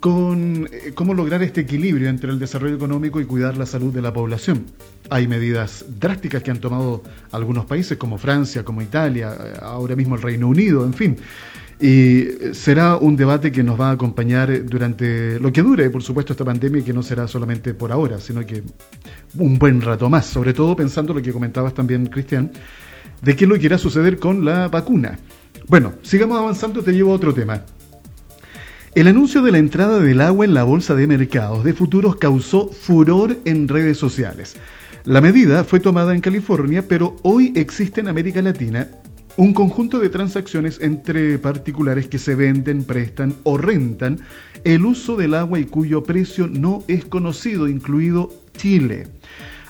con 0.00 0.68
eh, 0.70 0.92
cómo 0.94 1.14
lograr 1.14 1.42
este 1.42 1.62
equilibrio 1.62 2.10
entre 2.10 2.30
el 2.30 2.38
desarrollo 2.38 2.74
económico 2.74 3.20
y 3.20 3.24
cuidar 3.24 3.56
la 3.56 3.64
salud 3.64 3.92
de 3.92 4.02
la 4.02 4.12
población. 4.12 4.66
Hay 5.08 5.26
medidas 5.26 5.84
drásticas 5.98 6.42
que 6.42 6.50
han 6.50 6.60
tomado 6.60 7.02
algunos 7.32 7.64
países 7.64 7.96
como 7.96 8.18
Francia, 8.18 8.64
como 8.64 8.82
Italia, 8.82 9.34
eh, 9.38 9.52
ahora 9.62 9.96
mismo 9.96 10.16
el 10.16 10.22
Reino 10.22 10.48
Unido, 10.48 10.84
en 10.84 10.92
fin. 10.92 11.16
Y 11.80 12.28
será 12.52 12.96
un 12.96 13.16
debate 13.16 13.50
que 13.50 13.62
nos 13.62 13.78
va 13.80 13.90
a 13.90 13.92
acompañar 13.92 14.64
durante 14.64 15.40
lo 15.40 15.52
que 15.52 15.62
dure, 15.62 15.90
por 15.90 16.02
supuesto, 16.02 16.32
esta 16.32 16.44
pandemia 16.44 16.84
que 16.84 16.92
no 16.92 17.02
será 17.02 17.26
solamente 17.26 17.74
por 17.74 17.90
ahora, 17.90 18.20
sino 18.20 18.46
que 18.46 18.62
un 19.38 19.58
buen 19.58 19.80
rato 19.80 20.08
más, 20.08 20.26
sobre 20.26 20.54
todo 20.54 20.76
pensando 20.76 21.12
lo 21.12 21.20
que 21.20 21.32
comentabas 21.32 21.74
también, 21.74 22.06
Cristian, 22.06 22.50
de 23.20 23.36
qué 23.36 23.44
es 23.44 23.48
lo 23.48 23.58
que 23.58 23.66
irá 23.66 23.78
suceder 23.78 24.18
con 24.18 24.44
la 24.44 24.68
vacuna. 24.68 25.18
Bueno, 25.66 25.94
sigamos 26.02 26.38
avanzando, 26.38 26.82
te 26.82 26.92
llevo 26.92 27.12
a 27.12 27.16
otro 27.16 27.34
tema. 27.34 27.62
El 28.94 29.08
anuncio 29.08 29.42
de 29.42 29.50
la 29.50 29.58
entrada 29.58 29.98
del 29.98 30.20
agua 30.20 30.44
en 30.44 30.54
la 30.54 30.62
bolsa 30.62 30.94
de 30.94 31.08
mercados 31.08 31.64
de 31.64 31.74
futuros 31.74 32.14
causó 32.16 32.68
furor 32.68 33.36
en 33.44 33.66
redes 33.66 33.98
sociales. 33.98 34.56
La 35.04 35.20
medida 35.20 35.64
fue 35.64 35.80
tomada 35.80 36.14
en 36.14 36.20
California, 36.20 36.84
pero 36.86 37.16
hoy 37.22 37.52
existe 37.56 38.00
en 38.00 38.08
América 38.08 38.40
Latina 38.40 38.88
un 39.36 39.52
conjunto 39.52 39.98
de 39.98 40.10
transacciones 40.10 40.78
entre 40.80 41.38
particulares 41.38 42.06
que 42.06 42.18
se 42.18 42.34
venden, 42.34 42.84
prestan 42.84 43.34
o 43.42 43.58
rentan 43.58 44.20
el 44.64 44.84
uso 44.84 45.16
del 45.16 45.34
agua 45.34 45.58
y 45.58 45.64
cuyo 45.64 46.04
precio 46.04 46.46
no 46.46 46.84
es 46.86 47.04
conocido, 47.04 47.68
incluido 47.68 48.32
Chile. 48.56 49.08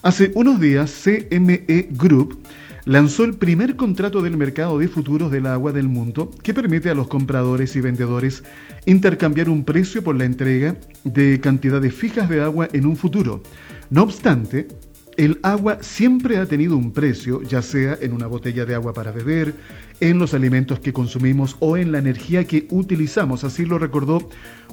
Hace 0.03 0.33
unos 0.35 0.61
días, 0.61 1.03
CME 1.03 1.88
Group 1.92 2.38
lanzó 2.85 3.24
el 3.24 3.35
primer 3.35 3.77
contrato 3.77 4.20
del 4.20 4.37
mercado 4.37 4.79
de 4.79 4.88
futuros 4.88 5.31
del 5.31 5.46
agua 5.46 5.72
del 5.72 5.88
mundo 5.88 6.31
que 6.42 6.53
permite 6.53 6.90
a 6.90 6.94
los 6.94 7.09
compradores 7.09 7.74
y 7.77 7.81
vendedores 7.81 8.44
intercambiar 8.85 9.48
un 9.48 9.64
precio 9.64 10.05
por 10.05 10.16
la 10.16 10.27
entrega 10.27 10.77
de 11.05 11.40
cantidades 11.40 11.94
fijas 11.94 12.29
de 12.29 12.42
agua 12.42 12.68
en 12.74 12.85
un 12.85 12.96
futuro. 12.96 13.42
No 13.88 14.03
obstante, 14.03 14.68
el 15.16 15.38
agua 15.42 15.79
siempre 15.81 16.38
ha 16.38 16.46
tenido 16.46 16.77
un 16.77 16.92
precio, 16.92 17.42
ya 17.42 17.62
sea 17.62 17.96
en 18.00 18.12
una 18.12 18.27
botella 18.27 18.64
de 18.64 18.74
agua 18.74 18.92
para 18.92 19.12
beber, 19.12 19.55
en 20.00 20.18
los 20.18 20.35
alimentos 20.35 20.81
que 20.81 20.92
consumimos 20.92 21.57
o 21.61 21.77
en 21.77 21.92
la 21.92 21.98
energía 21.98 22.44
que 22.44 22.66
utilizamos. 22.70 23.44
Así 23.44 23.64
lo 23.64 23.79
recordó 23.79 24.29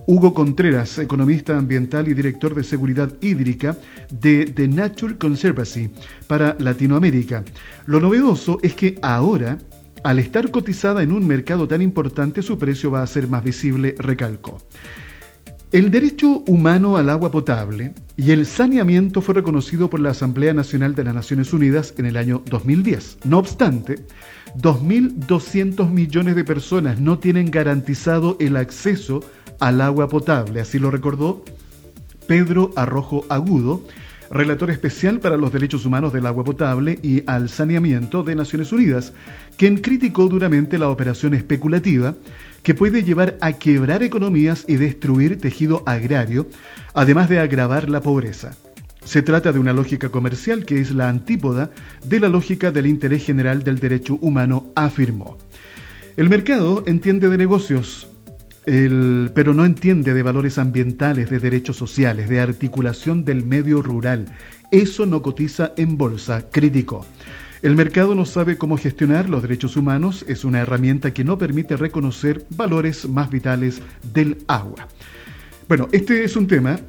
Hugo 0.07 0.33
Contreras, 0.33 0.97
economista 0.97 1.57
ambiental 1.57 2.07
y 2.07 2.13
director 2.13 2.55
de 2.55 2.63
seguridad 2.63 3.11
hídrica 3.21 3.77
de 4.11 4.45
The 4.45 4.67
Nature 4.67 5.17
Conservancy 5.17 5.89
para 6.27 6.55
Latinoamérica. 6.59 7.43
Lo 7.85 7.99
novedoso 7.99 8.59
es 8.63 8.73
que 8.73 8.97
ahora, 9.01 9.59
al 10.03 10.19
estar 10.19 10.49
cotizada 10.49 11.03
en 11.03 11.11
un 11.11 11.27
mercado 11.27 11.67
tan 11.67 11.81
importante, 11.81 12.41
su 12.41 12.57
precio 12.57 12.89
va 12.91 13.03
a 13.03 13.07
ser 13.07 13.27
más 13.27 13.43
visible, 13.43 13.95
recalcó. 13.97 14.57
El 15.71 15.89
derecho 15.89 16.43
humano 16.47 16.97
al 16.97 17.09
agua 17.09 17.31
potable 17.31 17.93
y 18.17 18.31
el 18.31 18.45
saneamiento 18.45 19.21
fue 19.21 19.35
reconocido 19.35 19.89
por 19.89 20.01
la 20.01 20.09
Asamblea 20.09 20.53
Nacional 20.53 20.95
de 20.95 21.05
las 21.05 21.15
Naciones 21.15 21.53
Unidas 21.53 21.93
en 21.97 22.07
el 22.07 22.17
año 22.17 22.43
2010. 22.49 23.19
No 23.23 23.37
obstante, 23.37 24.05
2.200 24.57 25.89
millones 25.89 26.35
de 26.35 26.43
personas 26.43 26.99
no 26.99 27.19
tienen 27.19 27.49
garantizado 27.51 28.35
el 28.41 28.57
acceso 28.57 29.23
al 29.61 29.79
agua 29.79 30.09
potable, 30.09 30.59
así 30.59 30.77
lo 30.77 30.91
recordó 30.91 31.45
Pedro 32.27 32.71
Arrojo 32.75 33.23
Agudo, 33.29 33.81
relator 34.29 34.71
especial 34.71 35.21
para 35.21 35.37
los 35.37 35.53
derechos 35.53 35.85
humanos 35.85 36.11
del 36.11 36.25
agua 36.25 36.43
potable 36.43 36.99
y 37.01 37.23
al 37.27 37.47
saneamiento 37.47 38.23
de 38.23 38.35
Naciones 38.35 38.73
Unidas, 38.73 39.13
quien 39.55 39.77
criticó 39.77 40.27
duramente 40.27 40.77
la 40.77 40.89
operación 40.89 41.33
especulativa 41.33 42.15
que 42.63 42.73
puede 42.73 43.03
llevar 43.03 43.37
a 43.41 43.53
quebrar 43.53 44.03
economías 44.03 44.65
y 44.67 44.75
destruir 44.75 45.39
tejido 45.39 45.83
agrario, 45.85 46.47
además 46.93 47.29
de 47.29 47.39
agravar 47.39 47.89
la 47.89 48.01
pobreza. 48.01 48.55
Se 49.03 49.23
trata 49.23 49.51
de 49.51 49.59
una 49.59 49.73
lógica 49.73 50.09
comercial 50.09 50.63
que 50.63 50.79
es 50.79 50.91
la 50.91 51.09
antípoda 51.09 51.71
de 52.05 52.19
la 52.19 52.29
lógica 52.29 52.71
del 52.71 52.85
interés 52.85 53.25
general 53.25 53.63
del 53.63 53.79
derecho 53.79 54.19
humano, 54.21 54.67
afirmó. 54.75 55.37
El 56.17 56.29
mercado 56.29 56.83
entiende 56.85 57.29
de 57.29 57.37
negocios, 57.37 58.09
pero 58.63 59.55
no 59.55 59.65
entiende 59.65 60.13
de 60.13 60.21
valores 60.21 60.59
ambientales, 60.59 61.31
de 61.31 61.39
derechos 61.39 61.77
sociales, 61.77 62.29
de 62.29 62.41
articulación 62.41 63.25
del 63.25 63.43
medio 63.43 63.81
rural. 63.81 64.25
Eso 64.71 65.07
no 65.07 65.23
cotiza 65.23 65.73
en 65.77 65.97
bolsa, 65.97 66.45
criticó. 66.51 67.05
El 67.61 67.75
mercado 67.75 68.15
no 68.15 68.25
sabe 68.25 68.57
cómo 68.57 68.75
gestionar 68.75 69.29
los 69.29 69.43
derechos 69.43 69.77
humanos, 69.77 70.25
es 70.27 70.43
una 70.43 70.61
herramienta 70.61 71.13
que 71.13 71.23
no 71.23 71.37
permite 71.37 71.77
reconocer 71.77 72.43
valores 72.49 73.07
más 73.07 73.29
vitales 73.29 73.83
del 74.13 74.39
agua. 74.47 74.87
Bueno, 75.67 75.87
este 75.91 76.23
es 76.23 76.35
un 76.35 76.47
tema, 76.47 76.79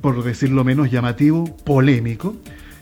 por 0.00 0.22
decirlo 0.22 0.62
menos 0.62 0.88
llamativo, 0.88 1.56
polémico. 1.64 2.36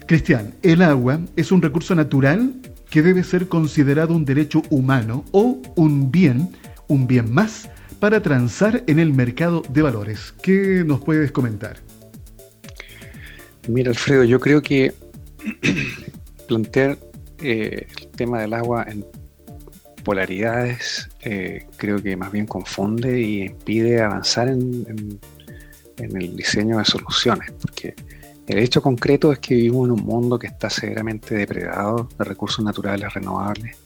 Cristian, 0.06 0.52
el 0.62 0.82
agua 0.82 1.20
es 1.36 1.50
un 1.50 1.62
recurso 1.62 1.94
natural 1.94 2.52
que 2.90 3.00
debe 3.00 3.24
ser 3.24 3.48
considerado 3.48 4.14
un 4.14 4.26
derecho 4.26 4.62
humano 4.68 5.24
o 5.32 5.58
un 5.74 6.10
bien, 6.10 6.50
un 6.86 7.06
bien 7.06 7.32
más, 7.32 7.70
para 7.98 8.20
transar 8.22 8.84
en 8.86 8.98
el 8.98 9.14
mercado 9.14 9.62
de 9.70 9.80
valores. 9.80 10.34
¿Qué 10.42 10.84
nos 10.86 11.00
puedes 11.00 11.32
comentar? 11.32 11.78
Mira, 13.68 13.90
Alfredo, 13.90 14.24
yo 14.24 14.38
creo 14.38 14.60
que 14.60 14.92
plantear 16.46 17.07
eh, 17.42 17.86
el 18.00 18.08
tema 18.08 18.40
del 18.40 18.54
agua 18.54 18.84
en 18.88 19.04
polaridades 20.02 21.08
eh, 21.20 21.66
creo 21.76 22.02
que 22.02 22.16
más 22.16 22.32
bien 22.32 22.46
confunde 22.46 23.20
y 23.20 23.42
impide 23.42 24.00
avanzar 24.00 24.48
en, 24.48 25.20
el 25.98 26.36
diseño 26.36 26.78
de 26.78 26.84
soluciones, 26.84 27.50
porque 27.60 27.94
el 28.46 28.58
hecho 28.58 28.80
concreto 28.80 29.32
es 29.32 29.40
que 29.40 29.54
vivimos 29.54 29.88
en 29.88 29.92
un 29.92 30.04
mundo 30.04 30.38
que 30.38 30.46
está 30.46 30.70
severamente 30.70 31.34
depredado 31.34 32.08
de 32.16 32.24
recursos 32.24 32.64
naturales 32.64 33.12
renovables 33.12 33.76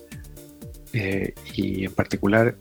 eh, 0.92 1.34
y 1.54 1.86
en 1.86 1.92
particular 1.92 2.54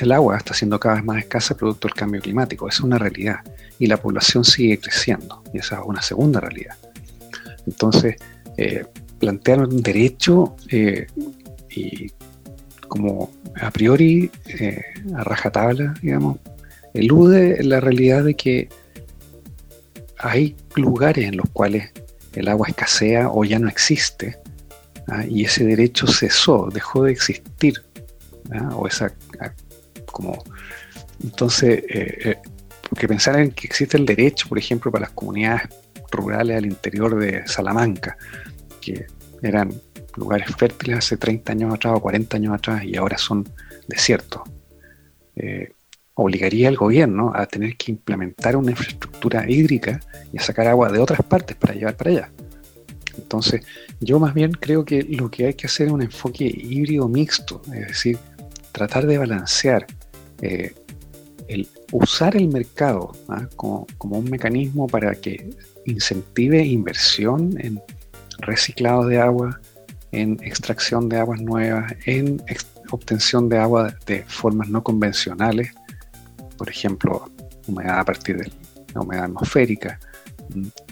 el 0.00 0.12
agua 0.12 0.38
está 0.38 0.54
siendo 0.54 0.80
cada 0.80 0.96
vez 0.96 1.04
más 1.04 1.18
escasa 1.18 1.54
producto 1.54 1.88
del 1.88 1.94
cambio 1.94 2.20
climático, 2.20 2.68
es 2.68 2.80
una 2.80 2.98
realidad 2.98 3.40
y 3.78 3.86
la 3.86 3.98
población 3.98 4.44
sigue 4.44 4.80
creciendo 4.80 5.44
y 5.52 5.58
esa 5.58 5.76
es 5.76 5.82
una 5.84 6.02
segunda 6.02 6.40
realidad. 6.40 6.76
Entonces, 7.66 8.16
plantear 9.18 9.60
un 9.60 9.82
derecho 9.82 10.56
eh, 10.70 11.06
y 11.70 12.10
como 12.88 13.30
a 13.60 13.70
priori 13.70 14.30
eh, 14.46 14.82
a 15.14 15.24
rajatabla, 15.24 15.94
digamos, 16.02 16.38
elude 16.94 17.62
la 17.64 17.80
realidad 17.80 18.24
de 18.24 18.34
que 18.34 18.68
hay 20.18 20.56
lugares 20.76 21.26
en 21.26 21.36
los 21.36 21.48
cuales 21.52 21.90
el 22.34 22.48
agua 22.48 22.68
escasea 22.68 23.30
o 23.30 23.44
ya 23.44 23.58
no 23.58 23.68
existe 23.68 24.38
¿ah? 25.08 25.24
y 25.28 25.44
ese 25.44 25.64
derecho 25.64 26.06
cesó, 26.06 26.68
dejó 26.72 27.04
de 27.04 27.12
existir 27.12 27.74
¿ah? 28.52 28.74
o 28.74 28.86
esa 28.86 29.12
como 30.06 30.42
entonces 31.22 31.82
eh, 31.88 32.38
porque 32.88 33.08
pensar 33.08 33.38
en 33.38 33.50
que 33.50 33.66
existe 33.66 33.96
el 33.96 34.06
derecho, 34.06 34.48
por 34.48 34.58
ejemplo, 34.58 34.90
para 34.90 35.02
las 35.02 35.10
comunidades 35.10 35.68
rurales 36.10 36.56
al 36.56 36.66
interior 36.66 37.18
de 37.18 37.46
Salamanca, 37.46 38.16
que 38.86 39.06
eran 39.42 39.72
lugares 40.16 40.48
fértiles 40.56 40.98
hace 40.98 41.16
30 41.16 41.52
años 41.52 41.74
atrás 41.74 41.94
o 41.96 42.00
40 42.00 42.36
años 42.36 42.54
atrás 42.54 42.84
y 42.84 42.96
ahora 42.96 43.18
son 43.18 43.48
desiertos. 43.86 44.42
Eh, 45.34 45.72
obligaría 46.14 46.68
al 46.68 46.76
gobierno 46.76 47.32
a 47.34 47.46
tener 47.46 47.76
que 47.76 47.92
implementar 47.92 48.56
una 48.56 48.70
infraestructura 48.70 49.48
hídrica 49.48 50.00
y 50.32 50.38
a 50.38 50.42
sacar 50.42 50.66
agua 50.66 50.90
de 50.90 50.98
otras 50.98 51.22
partes 51.22 51.56
para 51.56 51.74
llevar 51.74 51.96
para 51.96 52.10
allá. 52.10 52.30
Entonces, 53.18 53.62
yo 54.00 54.18
más 54.18 54.32
bien 54.32 54.52
creo 54.52 54.84
que 54.84 55.02
lo 55.02 55.30
que 55.30 55.46
hay 55.46 55.54
que 55.54 55.66
hacer 55.66 55.88
es 55.88 55.92
un 55.92 56.02
enfoque 56.02 56.44
híbrido 56.44 57.08
mixto, 57.08 57.60
es 57.66 57.88
decir, 57.88 58.18
tratar 58.72 59.06
de 59.06 59.18
balancear 59.18 59.86
eh, 60.42 60.74
el 61.48 61.68
usar 61.92 62.36
el 62.36 62.48
mercado 62.48 63.12
¿ah? 63.28 63.48
como, 63.56 63.86
un 63.98 64.30
mecanismo 64.30 64.86
para 64.86 65.14
que 65.14 65.50
incentive 65.84 66.64
inversión 66.64 67.56
en 67.60 67.80
reciclado 68.38 69.06
de 69.06 69.18
agua, 69.18 69.60
en 70.12 70.38
extracción 70.42 71.08
de 71.08 71.18
aguas 71.18 71.40
nuevas, 71.40 71.92
en 72.06 72.42
obtención 72.90 73.48
de 73.48 73.58
agua 73.58 73.94
de 74.06 74.24
formas 74.24 74.68
no 74.68 74.82
convencionales, 74.82 75.72
por 76.56 76.70
ejemplo, 76.70 77.30
humedad 77.66 78.00
a 78.00 78.04
partir 78.04 78.38
de 78.38 78.50
la 78.94 79.00
humedad 79.00 79.24
atmosférica, 79.24 79.98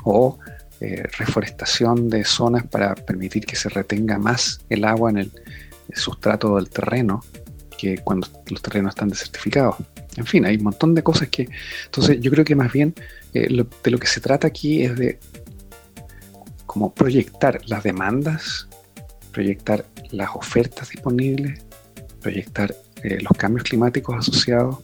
o 0.03 0.39
eh, 0.81 1.05
reforestación 1.19 2.09
de 2.11 2.25
zonas 2.25 2.67
para 2.67 2.95
permitir 2.95 3.47
que 3.47 3.57
se 3.57 3.69
retenga 3.69 4.19
más 4.19 4.61
el 4.69 4.85
agua 4.85 5.11
en 5.11 5.19
el, 5.19 5.33
sustrato 5.95 6.57
del 6.57 6.71
terreno 6.71 7.23
que 7.79 7.99
cuando 7.99 8.27
los 8.49 8.61
terrenos 8.63 8.91
están 8.91 9.11
desertificados. 9.11 9.77
En 10.17 10.27
fin, 10.27 10.45
hay 10.45 10.57
un 10.57 10.65
montón 10.65 10.95
de 10.95 11.03
cosas 11.03 11.29
que... 11.29 11.49
Entonces 11.85 12.21
yo 12.21 12.31
creo 12.31 12.45
que 12.45 12.57
más 12.57 12.73
bien 12.73 12.95
eh, 13.33 13.49
de 13.83 13.91
lo 13.91 13.99
que 13.99 14.07
se 14.07 14.21
trata 14.21 14.49
aquí 14.49 14.83
es 14.83 14.97
de 14.97 15.21
como 16.75 16.93
proyectar 16.93 17.61
las 17.67 17.85
demandas, 17.85 18.69
proyectar 19.31 19.87
las 20.11 20.31
ofertas 20.35 20.91
disponibles, 20.91 21.65
proyectar 22.21 22.75
eh, 23.05 23.19
los 23.23 23.31
cambios 23.39 23.63
climáticos 23.63 24.17
asociados, 24.17 24.79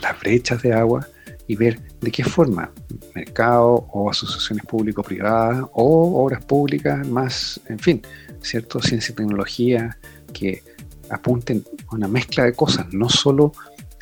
las 0.00 0.18
brechas 0.20 0.62
de 0.62 0.72
agua 0.72 1.06
y 1.46 1.56
ver 1.56 1.78
de 2.00 2.10
qué 2.10 2.24
forma 2.24 2.72
mercado 3.14 3.86
o 3.92 4.10
asociaciones 4.10 4.64
público-privadas 4.64 5.66
o 5.74 6.24
obras 6.24 6.42
públicas 6.46 7.06
más, 7.06 7.60
en 7.68 7.78
fin, 7.78 8.00
¿cierto? 8.40 8.80
Ciencia 8.80 9.12
y 9.12 9.16
tecnología 9.16 9.98
que 10.32 10.62
apunten 11.10 11.62
a 11.88 11.96
una 11.96 12.08
mezcla 12.08 12.44
de 12.44 12.54
cosas, 12.54 12.86
no 12.94 13.10
solo 13.10 13.52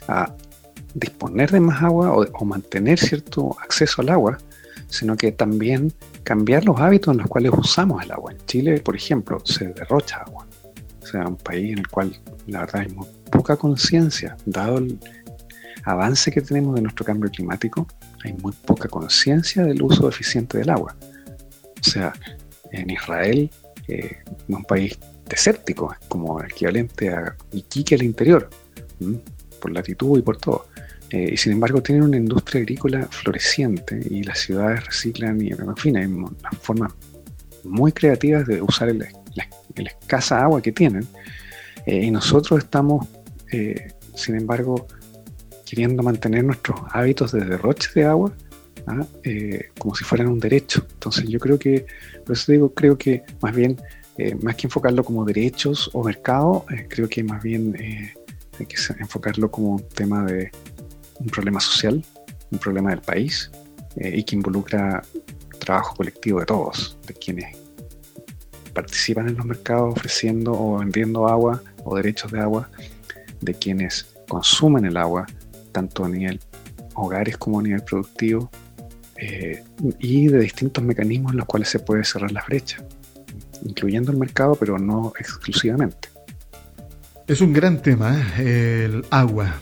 a 0.07 0.33
disponer 0.95 1.51
de 1.51 1.59
más 1.59 1.83
agua 1.83 2.12
o, 2.12 2.45
mantener 2.45 3.01
cierto 3.01 3.57
acceso 3.61 4.03
al 4.03 4.11
agua, 4.11 4.38
sino 4.88 5.17
que 5.17 5.33
también 5.33 5.93
cambiar 6.25 6.65
los 6.65 6.79
hábitos 6.81 7.13
en 7.13 7.19
los 7.19 7.29
cuales 7.29 7.53
usamos 7.57 8.03
el 8.03 8.13
agua. 8.13 8.33
En 8.33 8.39
Chile, 8.47 8.81
por 8.81 8.97
ejemplo, 8.97 9.41
se 9.45 9.69
derrocha 9.69 10.19
agua. 10.19 10.47
O 11.03 11.07
sea, 11.07 11.27
un 11.27 11.37
país 11.37 11.73
en 11.73 11.79
el 11.79 11.89
cual 11.89 12.17
la 12.47 12.61
verdad 12.61 12.83
hay 12.83 12.89
muy 12.89 13.07
poca 13.31 13.57
conciencia, 13.57 14.37
dado 14.47 14.79
el, 14.79 14.99
avance 15.85 16.31
que 16.31 16.41
tenemos 16.41 16.75
de 16.75 16.83
nuestro 16.83 17.05
cambio 17.05 17.31
climático, 17.31 17.87
hay 18.25 18.33
muy 18.35 18.53
poca 18.53 18.89
conciencia 18.89 19.65
del 19.65 19.83
uso 19.83 20.09
eficiente 20.09 20.59
del 20.59 20.71
agua. 20.71 20.97
O 21.81 21.83
sea, 21.83 22.13
en 22.71 22.91
Israel, 22.91 23.51
eh, 23.89 24.19
un 24.49 24.65
país 24.65 24.99
desértico, 25.29 25.93
es 25.93 26.07
como 26.09 26.41
equivalente 26.43 27.11
a 27.11 27.35
Iquique 27.53 27.95
al 27.95 28.03
interior, 28.03 28.49
por 29.61 29.73
latitud 29.73 30.19
y 30.19 30.23
por 30.23 30.37
todo. 30.37 30.67
Eh, 31.12 31.31
y 31.33 31.37
sin 31.37 31.53
embargo 31.53 31.83
tienen 31.83 32.05
una 32.05 32.16
industria 32.16 32.62
agrícola 32.62 33.07
floreciente 33.11 34.01
y 34.11 34.22
las 34.22 34.38
ciudades 34.40 34.87
reciclan 34.87 35.40
y 35.40 35.51
en 35.51 35.77
fin, 35.77 35.96
hay 35.96 36.09
formas 36.61 36.92
muy 37.64 37.92
creativas 37.92 38.46
de 38.46 38.62
usar 38.62 38.94
la, 38.94 39.07
escasa 39.77 40.42
agua 40.42 40.61
que 40.61 40.72
tienen. 40.72 41.07
Eh, 41.87 42.07
y 42.07 42.11
nosotros 42.11 42.61
estamos, 42.61 43.07
sin 44.14 44.37
embargo, 44.37 44.87
queriendo 45.72 46.03
mantener 46.03 46.44
nuestros 46.44 46.81
hábitos 46.92 47.33
de 47.33 47.44
derroche 47.44 47.88
de 47.94 48.05
agua 48.05 48.33
¿ah? 48.87 49.07
eh, 49.25 49.70
como 49.79 49.94
si 49.94 50.05
fueran 50.05 50.29
un 50.29 50.38
derecho. 50.38 50.87
Entonces 50.92 51.29
yo 51.29 51.38
creo 51.38 51.59
que, 51.59 51.87
por 52.25 52.37
eso 52.37 52.53
digo, 52.53 52.75
creo 52.75 52.96
que 52.98 53.22
más 53.40 53.55
bien, 53.55 53.81
eh, 54.18 54.35
más 54.42 54.57
que 54.57 54.66
enfocarlo 54.66 55.05
como 55.05 55.25
derechos 55.25 55.90
o 55.92 56.05
mercado, 56.05 56.66
eh, 56.70 56.87
creo 56.88 57.09
que 57.09 57.25
más 57.25 57.42
bien 57.42 57.75
hay 58.59 58.66
que 58.66 58.77
enfocarlo 58.98 59.51
como 59.51 59.77
un 59.77 59.88
tema 59.88 60.25
de 60.25 60.51
un 61.23 61.31
problema 61.31 61.61
social, 61.61 62.05
un 62.51 62.59
problema 62.59 62.91
del 62.91 63.01
país 63.01 63.51
y 63.97 64.23
que 64.25 64.37
involucra 64.37 65.03
trabajo 65.59 65.95
colectivo 65.97 66.41
de 66.41 66.47
todos, 66.47 66.97
de 67.07 67.15
quienes 67.15 67.57
participan 68.73 69.29
en 69.29 69.37
los 69.37 69.47
mercados 69.47 69.95
ofreciendo 69.97 70.53
o 70.53 70.79
vendiendo 70.79 71.29
agua 71.29 71.63
o 71.85 71.97
derechos 71.97 72.33
de 72.33 72.41
agua, 72.41 72.69
de 73.41 73.55
quienes 73.55 74.07
consumen 74.29 74.85
el 74.85 74.97
agua, 74.97 75.27
tanto 75.73 76.05
a 76.05 76.09
nivel 76.09 76.41
hogares 76.95 77.37
como 77.37 77.61
a 77.61 77.63
nivel 77.63 77.83
productivo, 77.83 78.51
eh, 79.17 79.63
y 80.01 80.27
de 80.27 80.41
distintos 80.41 80.83
mecanismos 80.83 81.33
en 81.33 81.39
los 81.39 81.47
cuales 81.47 81.69
se 81.69 81.79
puede 81.79 82.05
cerrar 82.05 82.33
las 82.33 82.47
brechas, 82.47 82.83
incluyendo 83.65 84.11
el 84.11 84.19
mercado, 84.19 84.57
pero 84.57 84.79
no 84.79 85.13
exclusivamente. 85.19 86.09
Es 87.27 87.41
un 87.41 87.53
gran 87.53 87.81
tema, 87.81 88.21
¿eh? 88.39 88.85
el 88.87 89.05
agua, 89.11 89.55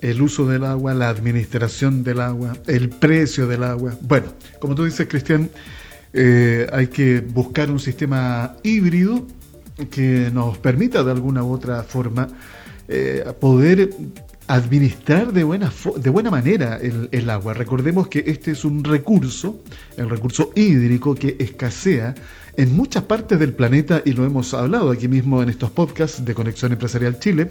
el 0.00 0.22
uso 0.22 0.46
del 0.46 0.64
agua, 0.64 0.94
la 0.94 1.08
administración 1.08 2.02
del 2.02 2.20
agua, 2.20 2.54
el 2.66 2.88
precio 2.88 3.46
del 3.46 3.64
agua. 3.64 3.94
Bueno, 4.00 4.28
como 4.58 4.74
tú 4.74 4.84
dices, 4.84 5.06
Cristian, 5.08 5.50
eh, 6.12 6.66
hay 6.72 6.88
que 6.88 7.20
buscar 7.20 7.70
un 7.70 7.78
sistema 7.78 8.56
híbrido 8.62 9.26
que 9.90 10.30
nos 10.32 10.58
permita 10.58 11.02
de 11.04 11.10
alguna 11.12 11.42
u 11.42 11.52
otra 11.52 11.82
forma 11.82 12.28
poder 13.38 13.90
administrar 14.50 15.32
de 15.32 15.44
buena, 15.44 15.72
de 15.96 16.10
buena 16.10 16.28
manera 16.28 16.80
el, 16.82 17.30
agua. 17.30 17.54
Recordemos 17.54 18.08
que 18.08 18.24
este 18.26 18.50
es 18.50 18.64
un 18.64 18.82
recurso, 18.82 19.62
el 19.96 20.10
recurso 20.10 20.50
hídrico 20.56 21.14
que 21.14 21.36
escasea 21.38 22.16
en 22.56 22.74
muchas 22.74 23.04
partes 23.04 23.38
del 23.38 23.52
planeta 23.52 24.02
y 24.04 24.12
lo 24.12 24.24
hemos 24.24 24.52
hablado 24.52 24.90
aquí 24.90 25.06
mismo 25.06 25.40
en 25.40 25.50
estos 25.50 25.70
podcasts 25.70 26.24
de 26.24 26.34
Conexión 26.34 26.72
Empresarial 26.72 27.20
Chile 27.20 27.50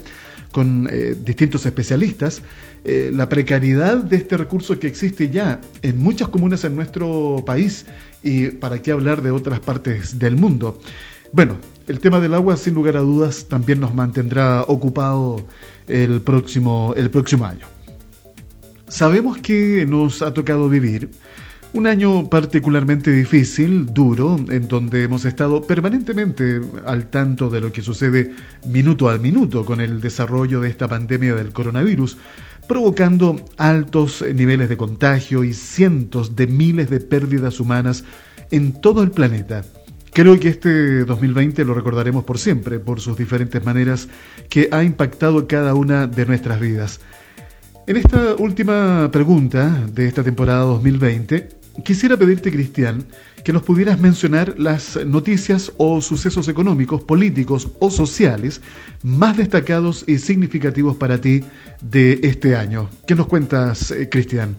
con 0.51 0.87
eh, 0.91 1.15
distintos 1.23 1.65
especialistas, 1.65 2.41
eh, 2.83 3.11
la 3.13 3.29
precariedad 3.29 3.97
de 3.97 4.17
este 4.17 4.37
recurso 4.37 4.79
que 4.79 4.87
existe 4.87 5.29
ya 5.29 5.61
en 5.81 6.01
muchas 6.01 6.29
comunas 6.29 6.63
en 6.63 6.75
nuestro 6.75 7.43
país 7.45 7.85
y 8.23 8.47
para 8.47 8.81
qué 8.81 8.91
hablar 8.91 9.21
de 9.21 9.31
otras 9.31 9.59
partes 9.59 10.17
del 10.17 10.35
mundo. 10.35 10.79
Bueno, 11.31 11.57
el 11.87 11.99
tema 11.99 12.19
del 12.19 12.33
agua 12.33 12.57
sin 12.57 12.73
lugar 12.73 12.97
a 12.97 13.01
dudas 13.01 13.45
también 13.47 13.79
nos 13.79 13.93
mantendrá 13.93 14.63
ocupado 14.63 15.45
el 15.87 16.21
próximo, 16.21 16.93
el 16.97 17.09
próximo 17.09 17.45
año. 17.45 17.67
Sabemos 18.87 19.37
que 19.37 19.85
nos 19.87 20.23
ha 20.23 20.33
tocado 20.33 20.67
vivir 20.67 21.09
un 21.73 21.87
año 21.87 22.29
particularmente 22.29 23.11
difícil, 23.11 23.85
duro, 23.93 24.37
en 24.49 24.67
donde 24.67 25.03
hemos 25.03 25.25
estado 25.25 25.61
permanentemente 25.61 26.61
al 26.85 27.07
tanto 27.09 27.49
de 27.49 27.61
lo 27.61 27.71
que 27.71 27.81
sucede 27.81 28.31
minuto 28.67 29.09
a 29.09 29.17
minuto 29.17 29.65
con 29.65 29.79
el 29.79 30.01
desarrollo 30.01 30.61
de 30.61 30.69
esta 30.69 30.87
pandemia 30.87 31.35
del 31.35 31.53
coronavirus, 31.53 32.17
provocando 32.67 33.45
altos 33.57 34.23
niveles 34.33 34.69
de 34.69 34.77
contagio 34.77 35.43
y 35.43 35.53
cientos 35.53 36.35
de 36.35 36.47
miles 36.47 36.89
de 36.89 36.99
pérdidas 36.99 37.59
humanas 37.59 38.03
en 38.51 38.73
todo 38.81 39.03
el 39.03 39.11
planeta. 39.11 39.63
Creo 40.11 40.39
que 40.39 40.49
este 40.49 41.05
2020 41.05 41.63
lo 41.65 41.75
recordaremos 41.75 42.23
por 42.23 42.39
siempre, 42.39 42.79
por 42.79 42.99
sus 42.99 43.15
diferentes 43.15 43.63
maneras 43.63 44.07
que 44.49 44.69
ha 44.71 44.83
impactado 44.83 45.47
cada 45.47 45.75
una 45.75 46.07
de 46.07 46.25
nuestras 46.25 46.59
vidas. 46.59 46.99
En 47.85 47.97
esta 47.97 48.35
última 48.35 49.09
pregunta 49.11 49.85
de 49.91 50.07
esta 50.07 50.23
temporada 50.23 50.61
2020, 50.61 51.58
quisiera 51.83 52.17
pedirte, 52.17 52.51
Cristian, 52.51 53.05
que 53.43 53.53
nos 53.53 53.63
pudieras 53.63 53.99
mencionar 53.99 54.55
las 54.57 54.97
noticias 55.05 55.71
o 55.77 56.01
sucesos 56.01 56.47
económicos, 56.47 57.03
políticos 57.03 57.69
o 57.79 57.89
sociales 57.89 58.61
más 59.03 59.37
destacados 59.37 60.03
y 60.07 60.17
significativos 60.17 60.97
para 60.97 61.19
ti 61.19 61.43
de 61.81 62.19
este 62.23 62.55
año. 62.55 62.89
¿Qué 63.07 63.15
nos 63.15 63.27
cuentas, 63.27 63.91
eh, 63.91 64.09
Cristian? 64.09 64.57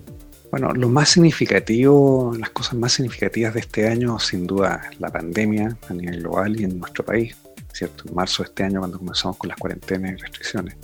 Bueno, 0.50 0.72
lo 0.72 0.88
más 0.88 1.10
significativo, 1.10 2.34
las 2.38 2.50
cosas 2.50 2.74
más 2.74 2.92
significativas 2.92 3.54
de 3.54 3.60
este 3.60 3.86
año, 3.86 4.18
sin 4.18 4.46
duda, 4.46 4.80
la 4.98 5.08
pandemia 5.10 5.76
a 5.88 5.92
nivel 5.94 6.20
global 6.20 6.60
y 6.60 6.64
en 6.64 6.78
nuestro 6.78 7.04
país, 7.04 7.36
¿cierto? 7.72 8.04
En 8.08 8.14
marzo 8.14 8.42
de 8.42 8.48
este 8.48 8.64
año, 8.64 8.80
cuando 8.80 8.98
comenzamos 8.98 9.36
con 9.36 9.48
las 9.48 9.58
cuarentenas 9.58 10.12
y 10.12 10.16
restricciones. 10.16 10.76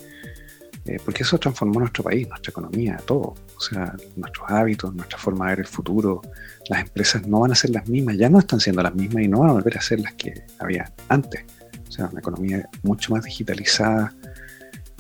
Eh, 0.84 0.98
porque 1.04 1.24
eso 1.24 1.36
transformó 1.38 1.80
nuestro 1.80 2.04
país, 2.04 2.28
nuestra 2.28 2.50
economía, 2.50 2.96
todo. 3.04 3.34
O 3.56 3.60
sea, 3.60 3.94
nuestros 4.16 4.50
hábitos, 4.50 4.94
nuestra 4.94 5.18
forma 5.18 5.46
de 5.46 5.50
ver 5.52 5.58
el 5.60 5.66
futuro. 5.66 6.20
Las 6.68 6.80
empresas 6.80 7.26
no 7.26 7.40
van 7.40 7.52
a 7.52 7.54
ser 7.54 7.70
las 7.70 7.88
mismas, 7.88 8.16
ya 8.16 8.28
no 8.28 8.38
están 8.38 8.60
siendo 8.60 8.82
las 8.82 8.94
mismas 8.94 9.24
y 9.24 9.28
no 9.28 9.40
van 9.40 9.50
a 9.50 9.52
volver 9.54 9.78
a 9.78 9.80
ser 9.80 10.00
las 10.00 10.14
que 10.14 10.44
había 10.58 10.92
antes. 11.08 11.44
O 11.88 11.92
sea, 11.92 12.06
una 12.06 12.20
economía 12.20 12.68
mucho 12.82 13.14
más 13.14 13.24
digitalizada, 13.24 14.12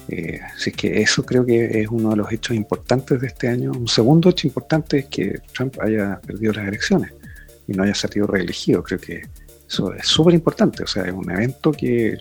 eh, 0.08 0.40
así 0.54 0.70
que 0.70 1.02
eso 1.02 1.24
creo 1.24 1.44
que 1.44 1.80
es 1.80 1.88
uno 1.88 2.10
de 2.10 2.16
los 2.16 2.30
hechos 2.32 2.56
importantes 2.56 3.20
de 3.20 3.26
este 3.26 3.48
año. 3.48 3.72
Un 3.72 3.88
segundo 3.88 4.30
hecho 4.30 4.46
importante 4.46 4.98
es 4.98 5.06
que 5.06 5.40
Trump 5.52 5.76
haya 5.80 6.20
perdido 6.20 6.52
las 6.52 6.68
elecciones. 6.68 7.12
y 7.68 7.72
no 7.72 7.82
haya 7.82 7.96
salido 7.96 8.28
reelegido. 8.28 8.80
Creo 8.84 9.00
que 9.00 9.22
eso 9.68 9.92
es 9.92 10.06
súper 10.06 10.34
importante. 10.34 10.84
O 10.84 10.86
sea, 10.86 11.02
es 11.04 11.12
un 11.12 11.28
evento 11.28 11.72
que 11.72 12.16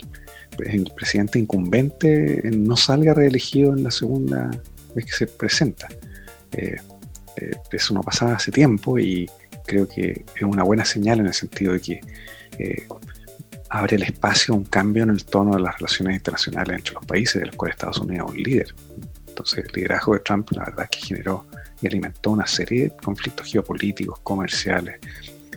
el 0.57 0.91
presidente 0.95 1.37
incumbente 1.37 2.41
no 2.51 2.75
salga 2.75 3.13
reelegido 3.13 3.73
en 3.73 3.83
la 3.83 3.91
segunda 3.91 4.49
vez 4.95 5.05
que 5.05 5.11
se 5.11 5.27
presenta. 5.27 5.87
Eh, 6.51 6.77
eh, 7.37 7.51
eso 7.71 7.93
no 7.93 8.01
pasaba 8.01 8.33
hace 8.33 8.51
tiempo 8.51 8.97
y 8.97 9.29
creo 9.65 9.87
que 9.87 10.25
es 10.35 10.41
una 10.41 10.63
buena 10.63 10.85
señal 10.85 11.19
en 11.19 11.27
el 11.27 11.33
sentido 11.33 11.73
de 11.73 11.81
que 11.81 12.01
eh, 12.59 12.87
abre 13.69 13.95
el 13.97 14.03
espacio 14.03 14.53
a 14.53 14.57
un 14.57 14.65
cambio 14.65 15.03
en 15.03 15.09
el 15.09 15.25
tono 15.25 15.55
de 15.55 15.61
las 15.61 15.77
relaciones 15.77 16.15
internacionales 16.17 16.77
entre 16.77 16.93
los 16.93 17.05
países, 17.05 17.41
de 17.41 17.47
los 17.47 17.55
cuales 17.55 17.75
Estados 17.75 17.99
Unidos 17.99 18.29
es 18.29 18.35
un 18.35 18.43
líder. 18.43 18.75
Entonces, 19.27 19.65
el 19.65 19.71
liderazgo 19.73 20.13
de 20.13 20.19
Trump, 20.19 20.51
la 20.51 20.65
verdad, 20.65 20.87
que 20.89 20.99
generó 20.99 21.45
y 21.81 21.87
alimentó 21.87 22.31
una 22.31 22.47
serie 22.47 22.83
de 22.85 22.89
conflictos 22.91 23.51
geopolíticos, 23.51 24.19
comerciales, 24.19 24.99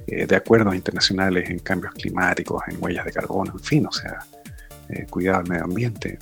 eh, 0.07 0.27
de 0.27 0.37
acuerdos 0.37 0.75
internacionales 0.75 1.49
en 1.49 1.59
cambios 1.61 1.93
climáticos, 1.95 2.63
en 2.67 2.83
huellas 2.83 3.05
de 3.05 3.13
carbono, 3.13 3.53
en 3.53 3.61
fin, 3.61 3.87
o 3.87 3.93
sea, 3.93 4.19
eh, 4.89 5.07
cuidado 5.09 5.43
del 5.43 5.51
medio 5.51 5.65
ambiente. 5.65 6.19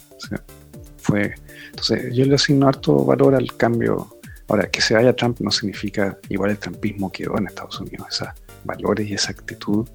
fue, 0.98 1.34
entonces, 1.70 2.14
yo 2.14 2.24
le 2.24 2.34
asigno 2.34 2.68
harto 2.68 3.04
valor 3.04 3.34
al 3.34 3.56
cambio. 3.56 4.15
Ahora, 4.48 4.70
que 4.70 4.80
se 4.80 4.94
vaya 4.94 5.14
Trump 5.14 5.40
no 5.40 5.50
significa 5.50 6.18
igual 6.28 6.50
el 6.50 6.58
trumpismo 6.58 7.10
quedó 7.10 7.36
en 7.38 7.46
Estados 7.46 7.80
Unidos. 7.80 8.06
Esos 8.10 8.28
valores 8.64 9.08
y 9.08 9.14
esa 9.14 9.32
actitud 9.32 9.88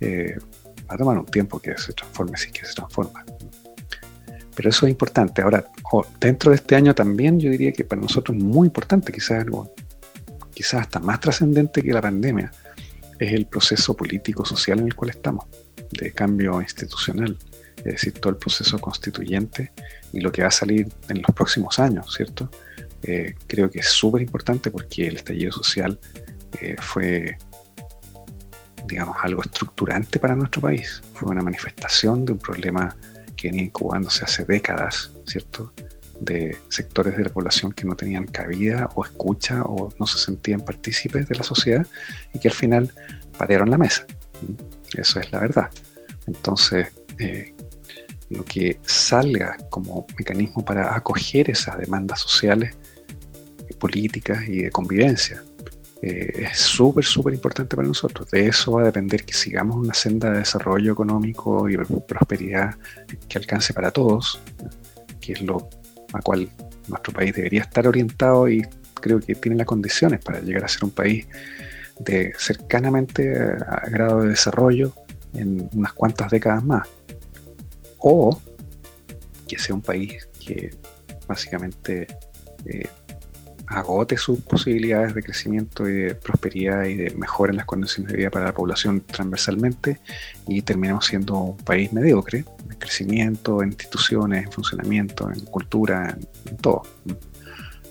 eh, 0.00 0.38
va 0.90 0.94
a 0.94 0.98
tomar 0.98 1.18
un 1.18 1.26
tiempo 1.26 1.60
que 1.60 1.76
se 1.76 1.92
transforme, 1.92 2.36
sí 2.36 2.50
que 2.50 2.64
se 2.64 2.74
transforma. 2.74 3.24
Pero 4.54 4.68
eso 4.68 4.86
es 4.86 4.90
importante. 4.90 5.42
Ahora, 5.42 5.64
dentro 6.18 6.50
de 6.50 6.56
este 6.56 6.76
año 6.76 6.94
también 6.94 7.38
yo 7.38 7.50
diría 7.50 7.72
que 7.72 7.84
para 7.84 8.00
nosotros 8.00 8.36
muy 8.36 8.66
importante, 8.66 9.12
quizás 9.12 9.42
algo, 9.42 9.74
quizás 10.52 10.82
hasta 10.82 10.98
más 10.98 11.20
trascendente 11.20 11.82
que 11.82 11.92
la 11.92 12.00
pandemia, 12.00 12.50
es 13.18 13.32
el 13.32 13.46
proceso 13.46 13.94
político 13.94 14.44
social 14.44 14.80
en 14.80 14.86
el 14.86 14.94
cual 14.94 15.10
estamos, 15.10 15.46
de 15.92 16.10
cambio 16.12 16.60
institucional, 16.60 17.36
es 17.76 17.84
decir, 17.84 18.14
todo 18.14 18.30
el 18.30 18.38
proceso 18.38 18.78
constituyente 18.78 19.72
y 20.12 20.20
lo 20.20 20.32
que 20.32 20.42
va 20.42 20.48
a 20.48 20.52
salir 20.52 20.88
en 21.08 21.22
los 21.22 21.34
próximos 21.34 21.78
años, 21.78 22.14
¿cierto? 22.14 22.50
Eh, 23.02 23.34
creo 23.46 23.70
que 23.70 23.80
es 23.80 23.86
súper 23.86 24.22
importante 24.22 24.70
porque 24.70 25.08
el 25.08 25.16
estallido 25.16 25.52
social 25.52 25.98
eh, 26.60 26.76
fue, 26.78 27.38
digamos, 28.86 29.16
algo 29.22 29.42
estructurante 29.42 30.18
para 30.18 30.34
nuestro 30.34 30.60
país, 30.60 31.02
fue 31.14 31.30
una 31.30 31.42
manifestación 31.42 32.24
de 32.24 32.32
un 32.32 32.38
problema 32.38 32.94
que 33.36 33.48
venía 33.48 33.64
incubándose 33.64 34.24
hace 34.24 34.44
décadas, 34.44 35.12
¿cierto? 35.26 35.72
De 36.20 36.58
sectores 36.68 37.16
de 37.16 37.24
la 37.24 37.30
población 37.30 37.72
que 37.72 37.86
no 37.86 37.96
tenían 37.96 38.26
cabida 38.26 38.90
o 38.94 39.04
escucha 39.04 39.62
o 39.62 39.88
no 39.98 40.06
se 40.06 40.18
sentían 40.18 40.60
partícipes 40.60 41.26
de 41.26 41.36
la 41.36 41.42
sociedad 41.42 41.86
y 42.34 42.38
que 42.38 42.48
al 42.48 42.54
final 42.54 42.92
patearon 43.38 43.70
la 43.70 43.78
mesa. 43.78 44.04
Eso 44.94 45.20
es 45.20 45.32
la 45.32 45.40
verdad. 45.40 45.70
Entonces, 46.26 46.88
eh, 47.18 47.54
lo 48.28 48.44
que 48.44 48.78
salga 48.84 49.56
como 49.70 50.06
mecanismo 50.18 50.64
para 50.64 50.94
acoger 50.94 51.50
esas 51.50 51.78
demandas 51.78 52.20
sociales, 52.20 52.76
políticas 53.80 54.46
y 54.46 54.62
de 54.62 54.70
convivencia, 54.70 55.42
eh, 56.02 56.46
es 56.50 56.58
súper, 56.58 57.04
súper 57.04 57.34
importante 57.34 57.76
para 57.76 57.88
nosotros. 57.88 58.30
De 58.30 58.46
eso 58.46 58.72
va 58.72 58.82
a 58.82 58.84
depender 58.84 59.24
que 59.24 59.34
sigamos 59.34 59.76
una 59.76 59.94
senda 59.94 60.30
de 60.30 60.38
desarrollo 60.38 60.92
económico 60.92 61.68
y 61.68 61.76
prosperidad 61.76 62.76
que 63.28 63.38
alcance 63.38 63.74
para 63.74 63.90
todos, 63.90 64.40
que 65.20 65.32
es 65.32 65.42
lo 65.42 65.68
a 66.12 66.20
cual 66.22 66.48
nuestro 66.88 67.12
país 67.12 67.34
debería 67.34 67.62
estar 67.62 67.86
orientado 67.86 68.48
y 68.48 68.66
creo 68.94 69.20
que 69.20 69.34
tiene 69.34 69.56
las 69.56 69.66
condiciones 69.66 70.20
para 70.20 70.40
llegar 70.40 70.64
a 70.64 70.68
ser 70.68 70.84
un 70.84 70.90
país 70.90 71.26
de 71.98 72.32
cercanamente 72.38 73.32
a 73.36 73.88
grado 73.90 74.22
de 74.22 74.30
desarrollo 74.30 74.92
en 75.34 75.68
unas 75.74 75.92
cuantas 75.92 76.30
décadas 76.30 76.64
más. 76.64 76.88
O 77.98 78.40
que 79.46 79.58
sea 79.58 79.74
un 79.74 79.82
país 79.82 80.28
que 80.44 80.70
básicamente 81.28 82.06
eh, 82.64 82.88
agote 83.70 84.16
sus 84.16 84.40
posibilidades 84.40 85.14
de 85.14 85.22
crecimiento 85.22 85.88
y 85.88 85.92
de 85.92 86.14
prosperidad 86.16 86.84
y 86.84 86.96
de 86.96 87.10
mejora 87.12 87.50
en 87.50 87.56
las 87.58 87.66
condiciones 87.66 88.12
de 88.12 88.18
vida 88.18 88.30
para 88.30 88.46
la 88.46 88.52
población 88.52 89.00
transversalmente 89.00 90.00
y 90.48 90.62
terminemos 90.62 91.06
siendo 91.06 91.38
un 91.38 91.56
país 91.56 91.92
mediocre 91.92 92.44
en 92.68 92.76
crecimiento, 92.78 93.62
en 93.62 93.68
instituciones, 93.68 94.46
en 94.46 94.52
funcionamiento, 94.52 95.30
en 95.30 95.40
cultura, 95.40 96.16
en, 96.46 96.56
todo. 96.56 96.82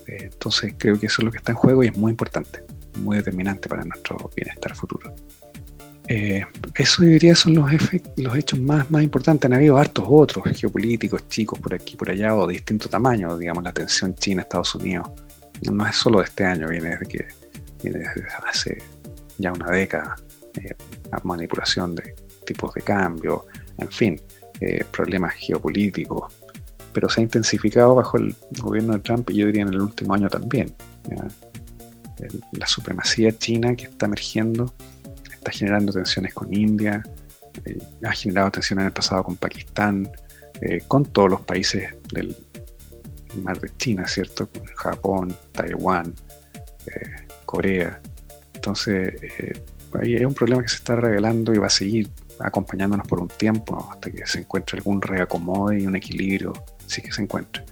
Eh, 0.06 0.28
entonces 0.32 0.74
creo 0.76 1.00
que 1.00 1.06
eso 1.06 1.22
es 1.22 1.24
lo 1.24 1.30
que 1.30 1.38
está 1.38 1.52
en 1.52 1.56
juego 1.56 1.82
y 1.82 1.88
es 1.88 1.96
muy 1.96 2.10
importante, 2.10 2.62
muy 2.98 3.16
determinante 3.16 3.66
para 3.66 3.82
nuestro 3.82 4.30
bienestar 4.36 4.74
futuro. 4.76 5.14
Eh, 6.08 6.44
eso 6.74 7.04
diría 7.04 7.34
son 7.36 7.54
los, 7.54 7.70
los 8.16 8.36
hechos 8.36 8.60
más, 8.60 8.90
más 8.90 9.02
importantes. 9.02 9.46
Han 9.46 9.54
habido 9.54 9.78
hartos 9.78 10.04
otros 10.06 10.44
geopolíticos 10.58 11.26
chicos 11.28 11.58
por 11.58 11.72
aquí, 11.72 11.96
por 11.96 12.10
allá, 12.10 12.34
o 12.34 12.46
de 12.46 12.54
distinto 12.54 12.88
tamaño, 12.88 13.38
digamos, 13.38 13.64
la 13.64 13.72
tensión 13.72 14.14
China-Estados 14.14 14.74
Unidos 14.74 15.08
no 15.62 15.86
es 15.86 15.96
solo 15.96 16.18
de 16.18 16.24
este 16.24 16.44
año, 16.44 16.68
viene 16.68 16.90
desde 16.90 17.06
que 17.06 17.28
viene 17.82 17.98
desde 17.98 18.26
hace 18.48 18.78
ya 19.38 19.52
una 19.52 19.70
década, 19.70 20.16
eh, 20.54 20.74
la 21.10 21.20
manipulación 21.24 21.94
de 21.94 22.14
tipos 22.44 22.72
de 22.74 22.82
cambio, 22.82 23.46
en 23.78 23.88
fin, 23.90 24.20
eh, 24.60 24.84
problemas 24.90 25.34
geopolíticos, 25.34 26.32
pero 26.92 27.08
se 27.08 27.20
ha 27.20 27.24
intensificado 27.24 27.94
bajo 27.94 28.18
el 28.18 28.34
gobierno 28.58 28.94
de 28.94 29.00
Trump 29.00 29.30
y 29.30 29.36
yo 29.36 29.46
diría 29.46 29.62
en 29.62 29.68
el 29.68 29.80
último 29.80 30.14
año 30.14 30.28
también. 30.28 30.74
la 32.52 32.66
supremacía 32.66 33.32
china 33.32 33.74
que 33.74 33.84
está 33.84 34.04
emergiendo 34.04 34.74
está 35.32 35.50
generando 35.52 35.90
tensiones 35.90 36.34
con 36.34 36.52
India, 36.52 37.02
eh, 37.64 37.78
ha 38.04 38.12
generado 38.12 38.50
tensiones 38.50 38.82
en 38.82 38.86
el 38.88 38.92
pasado 38.92 39.24
con 39.24 39.36
Pakistán, 39.36 40.10
con 40.88 41.06
todos 41.06 41.30
los 41.30 41.40
países 41.40 41.94
del, 42.12 42.36
mar 43.36 43.60
de 43.60 43.70
China, 43.76 44.06
¿cierto? 44.06 44.48
Japón, 44.76 45.36
Taiwán, 45.52 46.14
eh, 46.86 47.26
Corea. 47.44 48.00
Entonces, 48.54 49.14
eh, 49.22 49.62
ahí 50.00 50.16
hay 50.16 50.24
un 50.24 50.34
problema 50.34 50.62
que 50.62 50.68
se 50.68 50.76
está 50.76 50.96
revelando 50.96 51.54
y 51.54 51.58
va 51.58 51.66
a 51.66 51.70
seguir 51.70 52.08
acompañándonos 52.40 53.06
por 53.06 53.20
un 53.20 53.28
tiempo 53.28 53.88
hasta 53.90 54.10
que 54.10 54.26
se 54.26 54.40
encuentre 54.40 54.78
algún 54.78 55.02
reacomode 55.02 55.80
y 55.80 55.86
un 55.86 55.96
equilibrio, 55.96 56.52
si 56.86 57.02
que 57.02 57.12
se 57.12 57.22
encuentre. 57.22 57.64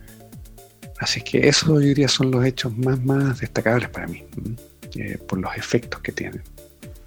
Así 0.98 1.22
que 1.22 1.48
eso 1.48 1.74
yo 1.74 1.78
diría 1.78 2.08
son 2.08 2.30
los 2.30 2.44
hechos 2.44 2.76
más, 2.76 3.02
más 3.04 3.40
destacables 3.40 3.88
para 3.88 4.06
mí, 4.08 4.24
eh, 4.96 5.18
por 5.28 5.38
los 5.38 5.56
efectos 5.56 6.00
que 6.00 6.12
tienen. 6.12 6.42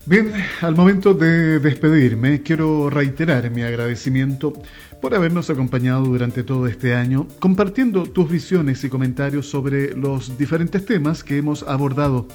Bien, 0.06 0.34
al 0.62 0.76
momento 0.76 1.14
de 1.14 1.60
despedirme, 1.60 2.42
quiero 2.42 2.90
reiterar 2.90 3.52
mi 3.52 3.62
agradecimiento 3.62 4.54
por 5.02 5.16
habernos 5.16 5.50
acompañado 5.50 6.06
durante 6.06 6.44
todo 6.44 6.68
este 6.68 6.94
año, 6.94 7.28
compartiendo 7.40 8.04
tus 8.04 8.30
visiones 8.30 8.84
y 8.84 8.90
comentarios 8.90 9.50
sobre 9.50 9.96
los 9.96 10.38
diferentes 10.38 10.86
temas 10.86 11.24
que 11.24 11.38
hemos 11.38 11.64
abordado. 11.64 12.28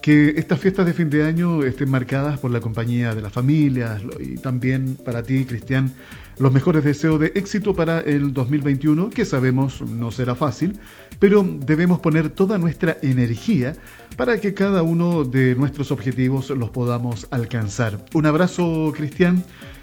Que 0.00 0.34
estas 0.36 0.60
fiestas 0.60 0.86
de 0.86 0.94
fin 0.94 1.10
de 1.10 1.24
año 1.24 1.64
estén 1.64 1.90
marcadas 1.90 2.38
por 2.38 2.52
la 2.52 2.60
compañía 2.60 3.14
de 3.14 3.20
las 3.20 3.32
familias 3.32 4.00
y 4.20 4.36
también 4.36 4.96
para 5.04 5.24
ti, 5.24 5.44
Cristian, 5.44 5.92
los 6.38 6.52
mejores 6.52 6.84
deseos 6.84 7.18
de 7.18 7.32
éxito 7.34 7.74
para 7.74 8.00
el 8.00 8.32
2021, 8.32 9.10
que 9.10 9.24
sabemos 9.24 9.82
no 9.82 10.10
será 10.12 10.36
fácil, 10.36 10.78
pero 11.18 11.42
debemos 11.42 11.98
poner 11.98 12.30
toda 12.30 12.58
nuestra 12.58 12.96
energía 13.02 13.74
para 14.16 14.40
que 14.40 14.54
cada 14.54 14.82
uno 14.82 15.24
de 15.24 15.56
nuestros 15.56 15.90
objetivos 15.90 16.50
los 16.50 16.70
podamos 16.70 17.26
alcanzar. 17.32 17.98
Un 18.14 18.26
abrazo, 18.26 18.92
Cristian 18.96 19.42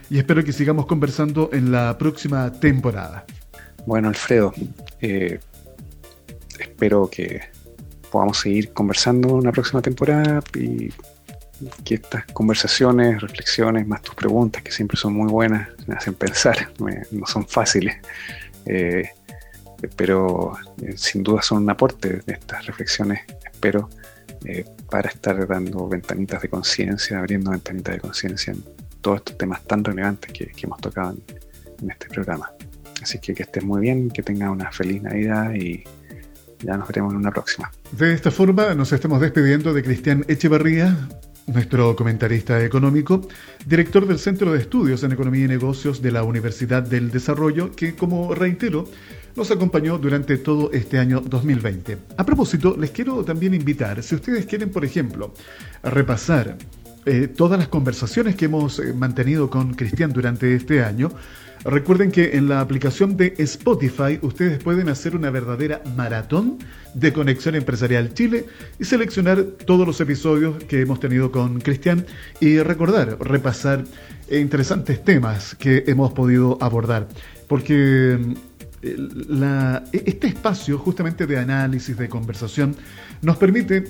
y 0.10 0.18
espero 0.18 0.44
que 0.44 0.54
sigamos 0.54 0.86
conversando 0.86 1.50
en 1.52 1.72
la 1.72 1.98
próxima 1.98 2.52
temporada. 2.52 3.26
Bueno, 3.86 4.10
Alfredo, 4.10 4.54
eh, 5.02 5.40
espero 6.60 7.10
que 7.10 7.42
podamos 8.12 8.40
seguir 8.40 8.72
conversando 8.74 9.30
en 9.30 9.36
una 9.36 9.52
próxima 9.52 9.82
temporada 9.82 10.42
y 10.54 10.92
que 11.84 11.96
estas 11.96 12.26
conversaciones, 12.28 13.22
reflexiones, 13.22 13.88
más 13.88 14.02
tus 14.02 14.16
preguntas, 14.16 14.62
que 14.62 14.72
siempre 14.72 14.98
son 14.98 15.14
muy 15.14 15.32
buenas, 15.32 15.70
me 15.88 15.96
hacen 15.96 16.14
pensar, 16.14 16.72
no 17.12 17.26
son 17.26 17.48
fáciles, 17.48 17.96
eh, 18.66 19.10
pero 19.96 20.54
eh, 20.82 20.94
sin 20.98 21.24
duda 21.24 21.42
son 21.42 21.64
un 21.64 21.70
aporte 21.70 22.22
de 22.26 22.34
estas 22.34 22.66
reflexiones, 22.66 23.22
espero, 23.52 23.90
para 24.92 25.10
estar 25.10 25.48
dando 25.48 25.88
ventanitas 25.88 26.42
de 26.44 26.50
conciencia, 26.50 27.18
abriendo 27.18 27.50
ventanitas 27.50 27.96
de 27.96 28.02
conciencia 28.02 28.54
en 28.54 28.75
todos 29.06 29.18
estos 29.20 29.38
temas 29.38 29.64
tan 29.66 29.84
relevantes 29.84 30.34
que, 30.34 30.52
hemos 30.64 30.82
tocado 30.82 31.16
en, 31.80 31.92
este 31.92 32.08
programa. 32.08 32.50
Así 33.04 33.20
que 33.20 33.36
que 33.36 33.44
estés 33.44 33.64
muy 33.64 33.82
bien, 33.82 34.10
que 34.10 34.24
tengas 34.24 34.50
una 34.50 34.72
feliz 34.72 35.04
Navidad 35.04 35.54
y 35.54 35.84
ya 36.64 36.76
nos 36.76 36.88
veremos 36.88 37.14
en 37.14 37.20
una 37.20 37.30
próxima. 37.30 37.72
De 37.92 38.14
esta 38.14 38.32
forma 38.32 38.74
nos 38.74 38.92
estamos 38.94 39.22
despidiendo 39.22 39.76
de 39.76 39.84
Cristian 39.84 40.26
Echevarría, 40.28 41.08
nuestro 41.46 41.96
comentarista 41.96 42.64
económico, 42.64 43.28
director 43.68 44.08
del 44.08 44.18
Centro 44.18 44.52
de 44.52 44.58
Estudios 44.58 45.04
en 45.04 45.12
Economía 45.12 45.46
y 45.46 45.50
Negocios 45.50 46.02
de 46.02 46.12
la 46.12 46.24
Universidad 46.24 46.82
del 46.82 47.12
Desarrollo, 47.12 47.76
que 47.76 47.96
como 47.96 48.34
reitero, 48.34 48.86
nos 49.36 49.52
acompañó 49.52 50.00
durante 50.00 50.38
todo 50.40 50.72
este 50.72 50.98
año 50.98 51.20
2020. 51.20 51.98
A 52.18 52.26
propósito, 52.26 52.76
les 52.76 52.90
quiero 52.90 53.24
también 53.24 53.54
invitar, 53.54 54.02
si 54.02 54.16
ustedes 54.16 54.48
quieren, 54.48 54.72
por 54.72 54.84
ejemplo, 54.84 55.32
repasar 55.84 56.58
eh, 57.06 57.28
todas 57.28 57.60
las 57.60 57.68
conversaciones 57.68 58.36
que 58.36 58.46
hemos 58.46 58.80
eh, 58.80 58.94
mantenido 58.94 59.50
con 59.50 59.74
Cristian 59.74 60.12
durante 60.12 60.56
este 60.56 60.84
año, 60.84 61.12
recuerden 61.64 62.12
que 62.12 62.36
en 62.38 62.50
la 62.50 62.62
aplicación 62.62 63.16
de 63.18 63.34
Spotify 63.38 64.20
ustedes 64.22 64.64
pueden 64.64 64.90
hacer 64.90 65.16
una 65.16 65.30
verdadera 65.30 65.82
maratón 65.96 66.58
de 66.94 67.14
Conexión 67.14 67.56
Empresarial 67.56 68.14
Chile 68.14 68.46
y 68.80 68.86
seleccionar 68.86 69.44
todos 69.44 69.86
los 69.86 70.02
episodios 70.02 70.64
que 70.64 70.82
hemos 70.82 71.00
tenido 71.00 71.32
con 71.32 71.60
Cristian 71.62 72.06
y 72.40 72.60
recordar, 72.60 73.18
repasar 73.20 73.84
interesantes 74.30 75.04
temas 75.04 75.56
que 75.56 75.84
hemos 75.88 76.12
podido 76.14 76.58
abordar. 76.62 77.08
Porque 77.48 78.20
la, 79.28 79.84
este 79.92 80.28
espacio 80.28 80.78
justamente 80.78 81.26
de 81.26 81.38
análisis, 81.38 81.98
de 81.98 82.10
conversación, 82.10 82.76
nos 83.22 83.38
permite 83.38 83.82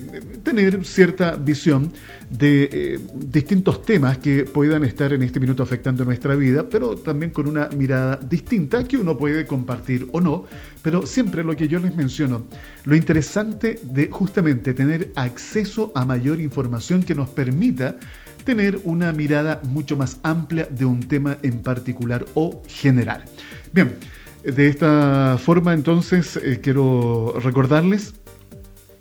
tener 0.42 0.84
cierta 0.84 1.36
visión 1.36 1.92
de 2.30 2.68
eh, 2.72 3.00
distintos 3.14 3.82
temas 3.82 4.18
que 4.18 4.44
puedan 4.44 4.84
estar 4.84 5.12
en 5.12 5.22
este 5.22 5.40
minuto 5.40 5.62
afectando 5.62 6.04
nuestra 6.04 6.34
vida, 6.34 6.68
pero 6.68 6.96
también 6.96 7.30
con 7.30 7.48
una 7.48 7.68
mirada 7.68 8.16
distinta 8.16 8.84
que 8.84 8.96
uno 8.96 9.16
puede 9.16 9.46
compartir 9.46 10.08
o 10.12 10.20
no, 10.20 10.44
pero 10.82 11.06
siempre 11.06 11.44
lo 11.44 11.54
que 11.56 11.68
yo 11.68 11.78
les 11.78 11.94
menciono, 11.94 12.46
lo 12.84 12.96
interesante 12.96 13.78
de 13.82 14.08
justamente 14.08 14.74
tener 14.74 15.12
acceso 15.14 15.92
a 15.94 16.04
mayor 16.04 16.40
información 16.40 17.02
que 17.02 17.14
nos 17.14 17.28
permita 17.28 17.96
tener 18.44 18.78
una 18.84 19.12
mirada 19.12 19.60
mucho 19.64 19.96
más 19.96 20.18
amplia 20.22 20.68
de 20.70 20.84
un 20.84 21.00
tema 21.00 21.36
en 21.42 21.58
particular 21.62 22.24
o 22.34 22.62
general. 22.68 23.24
Bien, 23.72 23.92
de 24.44 24.68
esta 24.68 25.36
forma, 25.42 25.74
entonces, 25.74 26.36
eh, 26.36 26.60
quiero 26.62 27.34
recordarles 27.42 28.14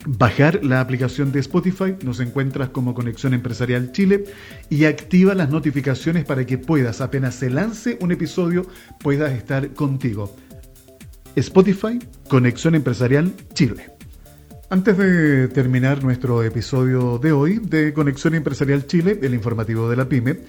bajar 0.06 0.64
la 0.64 0.82
aplicación 0.82 1.32
de 1.32 1.40
Spotify, 1.40 1.96
nos 2.04 2.20
encuentras 2.20 2.70
como 2.70 2.94
Conexión 2.94 3.34
Empresarial 3.34 3.92
Chile 3.92 4.26
y 4.70 4.86
activa 4.86 5.34
las 5.34 5.50
notificaciones 5.50 6.26
para 6.26 6.46
que 6.46 6.58
puedas, 6.58 7.02
apenas 7.02 7.36
se 7.36 7.50
lance 7.50 7.98
un 8.02 8.12
episodio, 8.12 8.66
puedas 9.00 9.34
estar 9.34 9.74
contigo. 9.74 10.36
Spotify, 11.36 12.00
Conexión 12.30 12.76
Empresarial 12.76 13.34
Chile. 13.54 13.92
Antes 14.70 14.98
de 14.98 15.48
terminar 15.50 16.04
nuestro 16.04 16.44
episodio 16.44 17.20
de 17.20 17.32
hoy 17.32 17.60
de 17.60 17.94
Conexión 17.94 18.36
Empresarial 18.36 18.88
Chile, 18.88 19.20
el 19.22 19.34
informativo 19.34 19.90
de 19.90 19.96
la 19.96 20.10
PyME, 20.10 20.40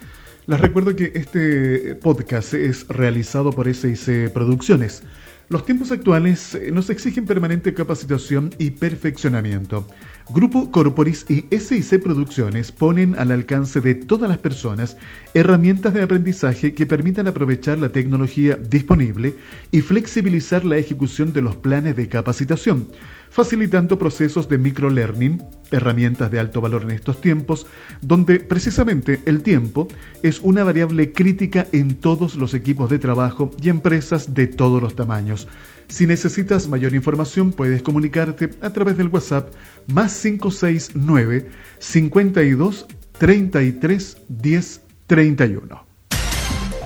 les 0.46 0.60
recuerdo 0.60 0.94
que 0.94 1.10
este 1.14 1.96
podcast 1.96 2.54
es 2.54 2.86
realizado 2.88 3.50
por 3.50 3.72
SIC 3.72 4.30
Producciones. 4.32 5.02
Los 5.48 5.64
tiempos 5.64 5.92
actuales 5.92 6.56
eh, 6.56 6.72
nos 6.72 6.90
exigen 6.90 7.24
permanente 7.24 7.72
capacitación 7.72 8.50
y 8.58 8.70
perfeccionamiento. 8.70 9.86
Grupo 10.30 10.72
Corporis 10.72 11.24
y 11.28 11.46
SIC 11.56 12.02
Producciones 12.02 12.72
ponen 12.72 13.14
al 13.16 13.30
alcance 13.30 13.80
de 13.80 13.94
todas 13.94 14.28
las 14.28 14.38
personas 14.38 14.96
herramientas 15.34 15.94
de 15.94 16.02
aprendizaje 16.02 16.74
que 16.74 16.84
permitan 16.84 17.28
aprovechar 17.28 17.78
la 17.78 17.90
tecnología 17.90 18.56
disponible 18.56 19.36
y 19.70 19.82
flexibilizar 19.82 20.64
la 20.64 20.78
ejecución 20.78 21.32
de 21.32 21.42
los 21.42 21.54
planes 21.54 21.94
de 21.94 22.08
capacitación 22.08 22.88
facilitando 23.36 23.98
procesos 23.98 24.48
de 24.48 24.56
microlearning, 24.56 25.42
herramientas 25.70 26.30
de 26.30 26.40
alto 26.40 26.62
valor 26.62 26.84
en 26.84 26.92
estos 26.92 27.20
tiempos, 27.20 27.66
donde 28.00 28.40
precisamente 28.40 29.20
el 29.26 29.42
tiempo 29.42 29.88
es 30.22 30.40
una 30.40 30.64
variable 30.64 31.12
crítica 31.12 31.66
en 31.72 31.96
todos 31.96 32.36
los 32.36 32.54
equipos 32.54 32.88
de 32.88 32.98
trabajo 32.98 33.50
y 33.60 33.68
empresas 33.68 34.32
de 34.32 34.46
todos 34.46 34.80
los 34.80 34.96
tamaños. 34.96 35.48
Si 35.86 36.06
necesitas 36.06 36.66
mayor 36.66 36.94
información, 36.94 37.52
puedes 37.52 37.82
comunicarte 37.82 38.48
a 38.62 38.70
través 38.70 38.96
del 38.96 39.08
WhatsApp 39.08 39.52
más 39.86 40.18
569 40.22 41.50
52 41.78 42.86
33 43.18 44.16
10 44.28 44.80
31. 45.06 45.86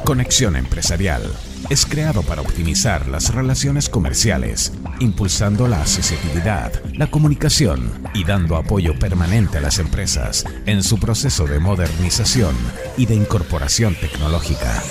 Conexión 0.05 0.57
Empresarial 0.57 1.23
es 1.69 1.87
creado 1.87 2.23
para 2.23 2.43
optimizar 2.43 3.09
las 3.09 3.35
relaciones 3.35 3.89
comerciales, 3.89 4.73
impulsando 5.01 5.69
la 5.69 5.81
accesibilidad, 5.81 6.73
la 6.95 7.11
comunicación 7.11 7.91
y 8.15 8.25
dando 8.25 8.57
apoyo 8.57 8.99
permanente 8.99 9.59
a 9.59 9.61
las 9.61 9.79
empresas 9.79 10.45
en 10.67 10.83
su 10.83 10.99
proceso 10.99 11.47
de 11.47 11.59
modernización 11.59 12.55
y 12.97 13.07
de 13.07 13.17
incorporación 13.17 13.95
tecnológica. 13.95 14.83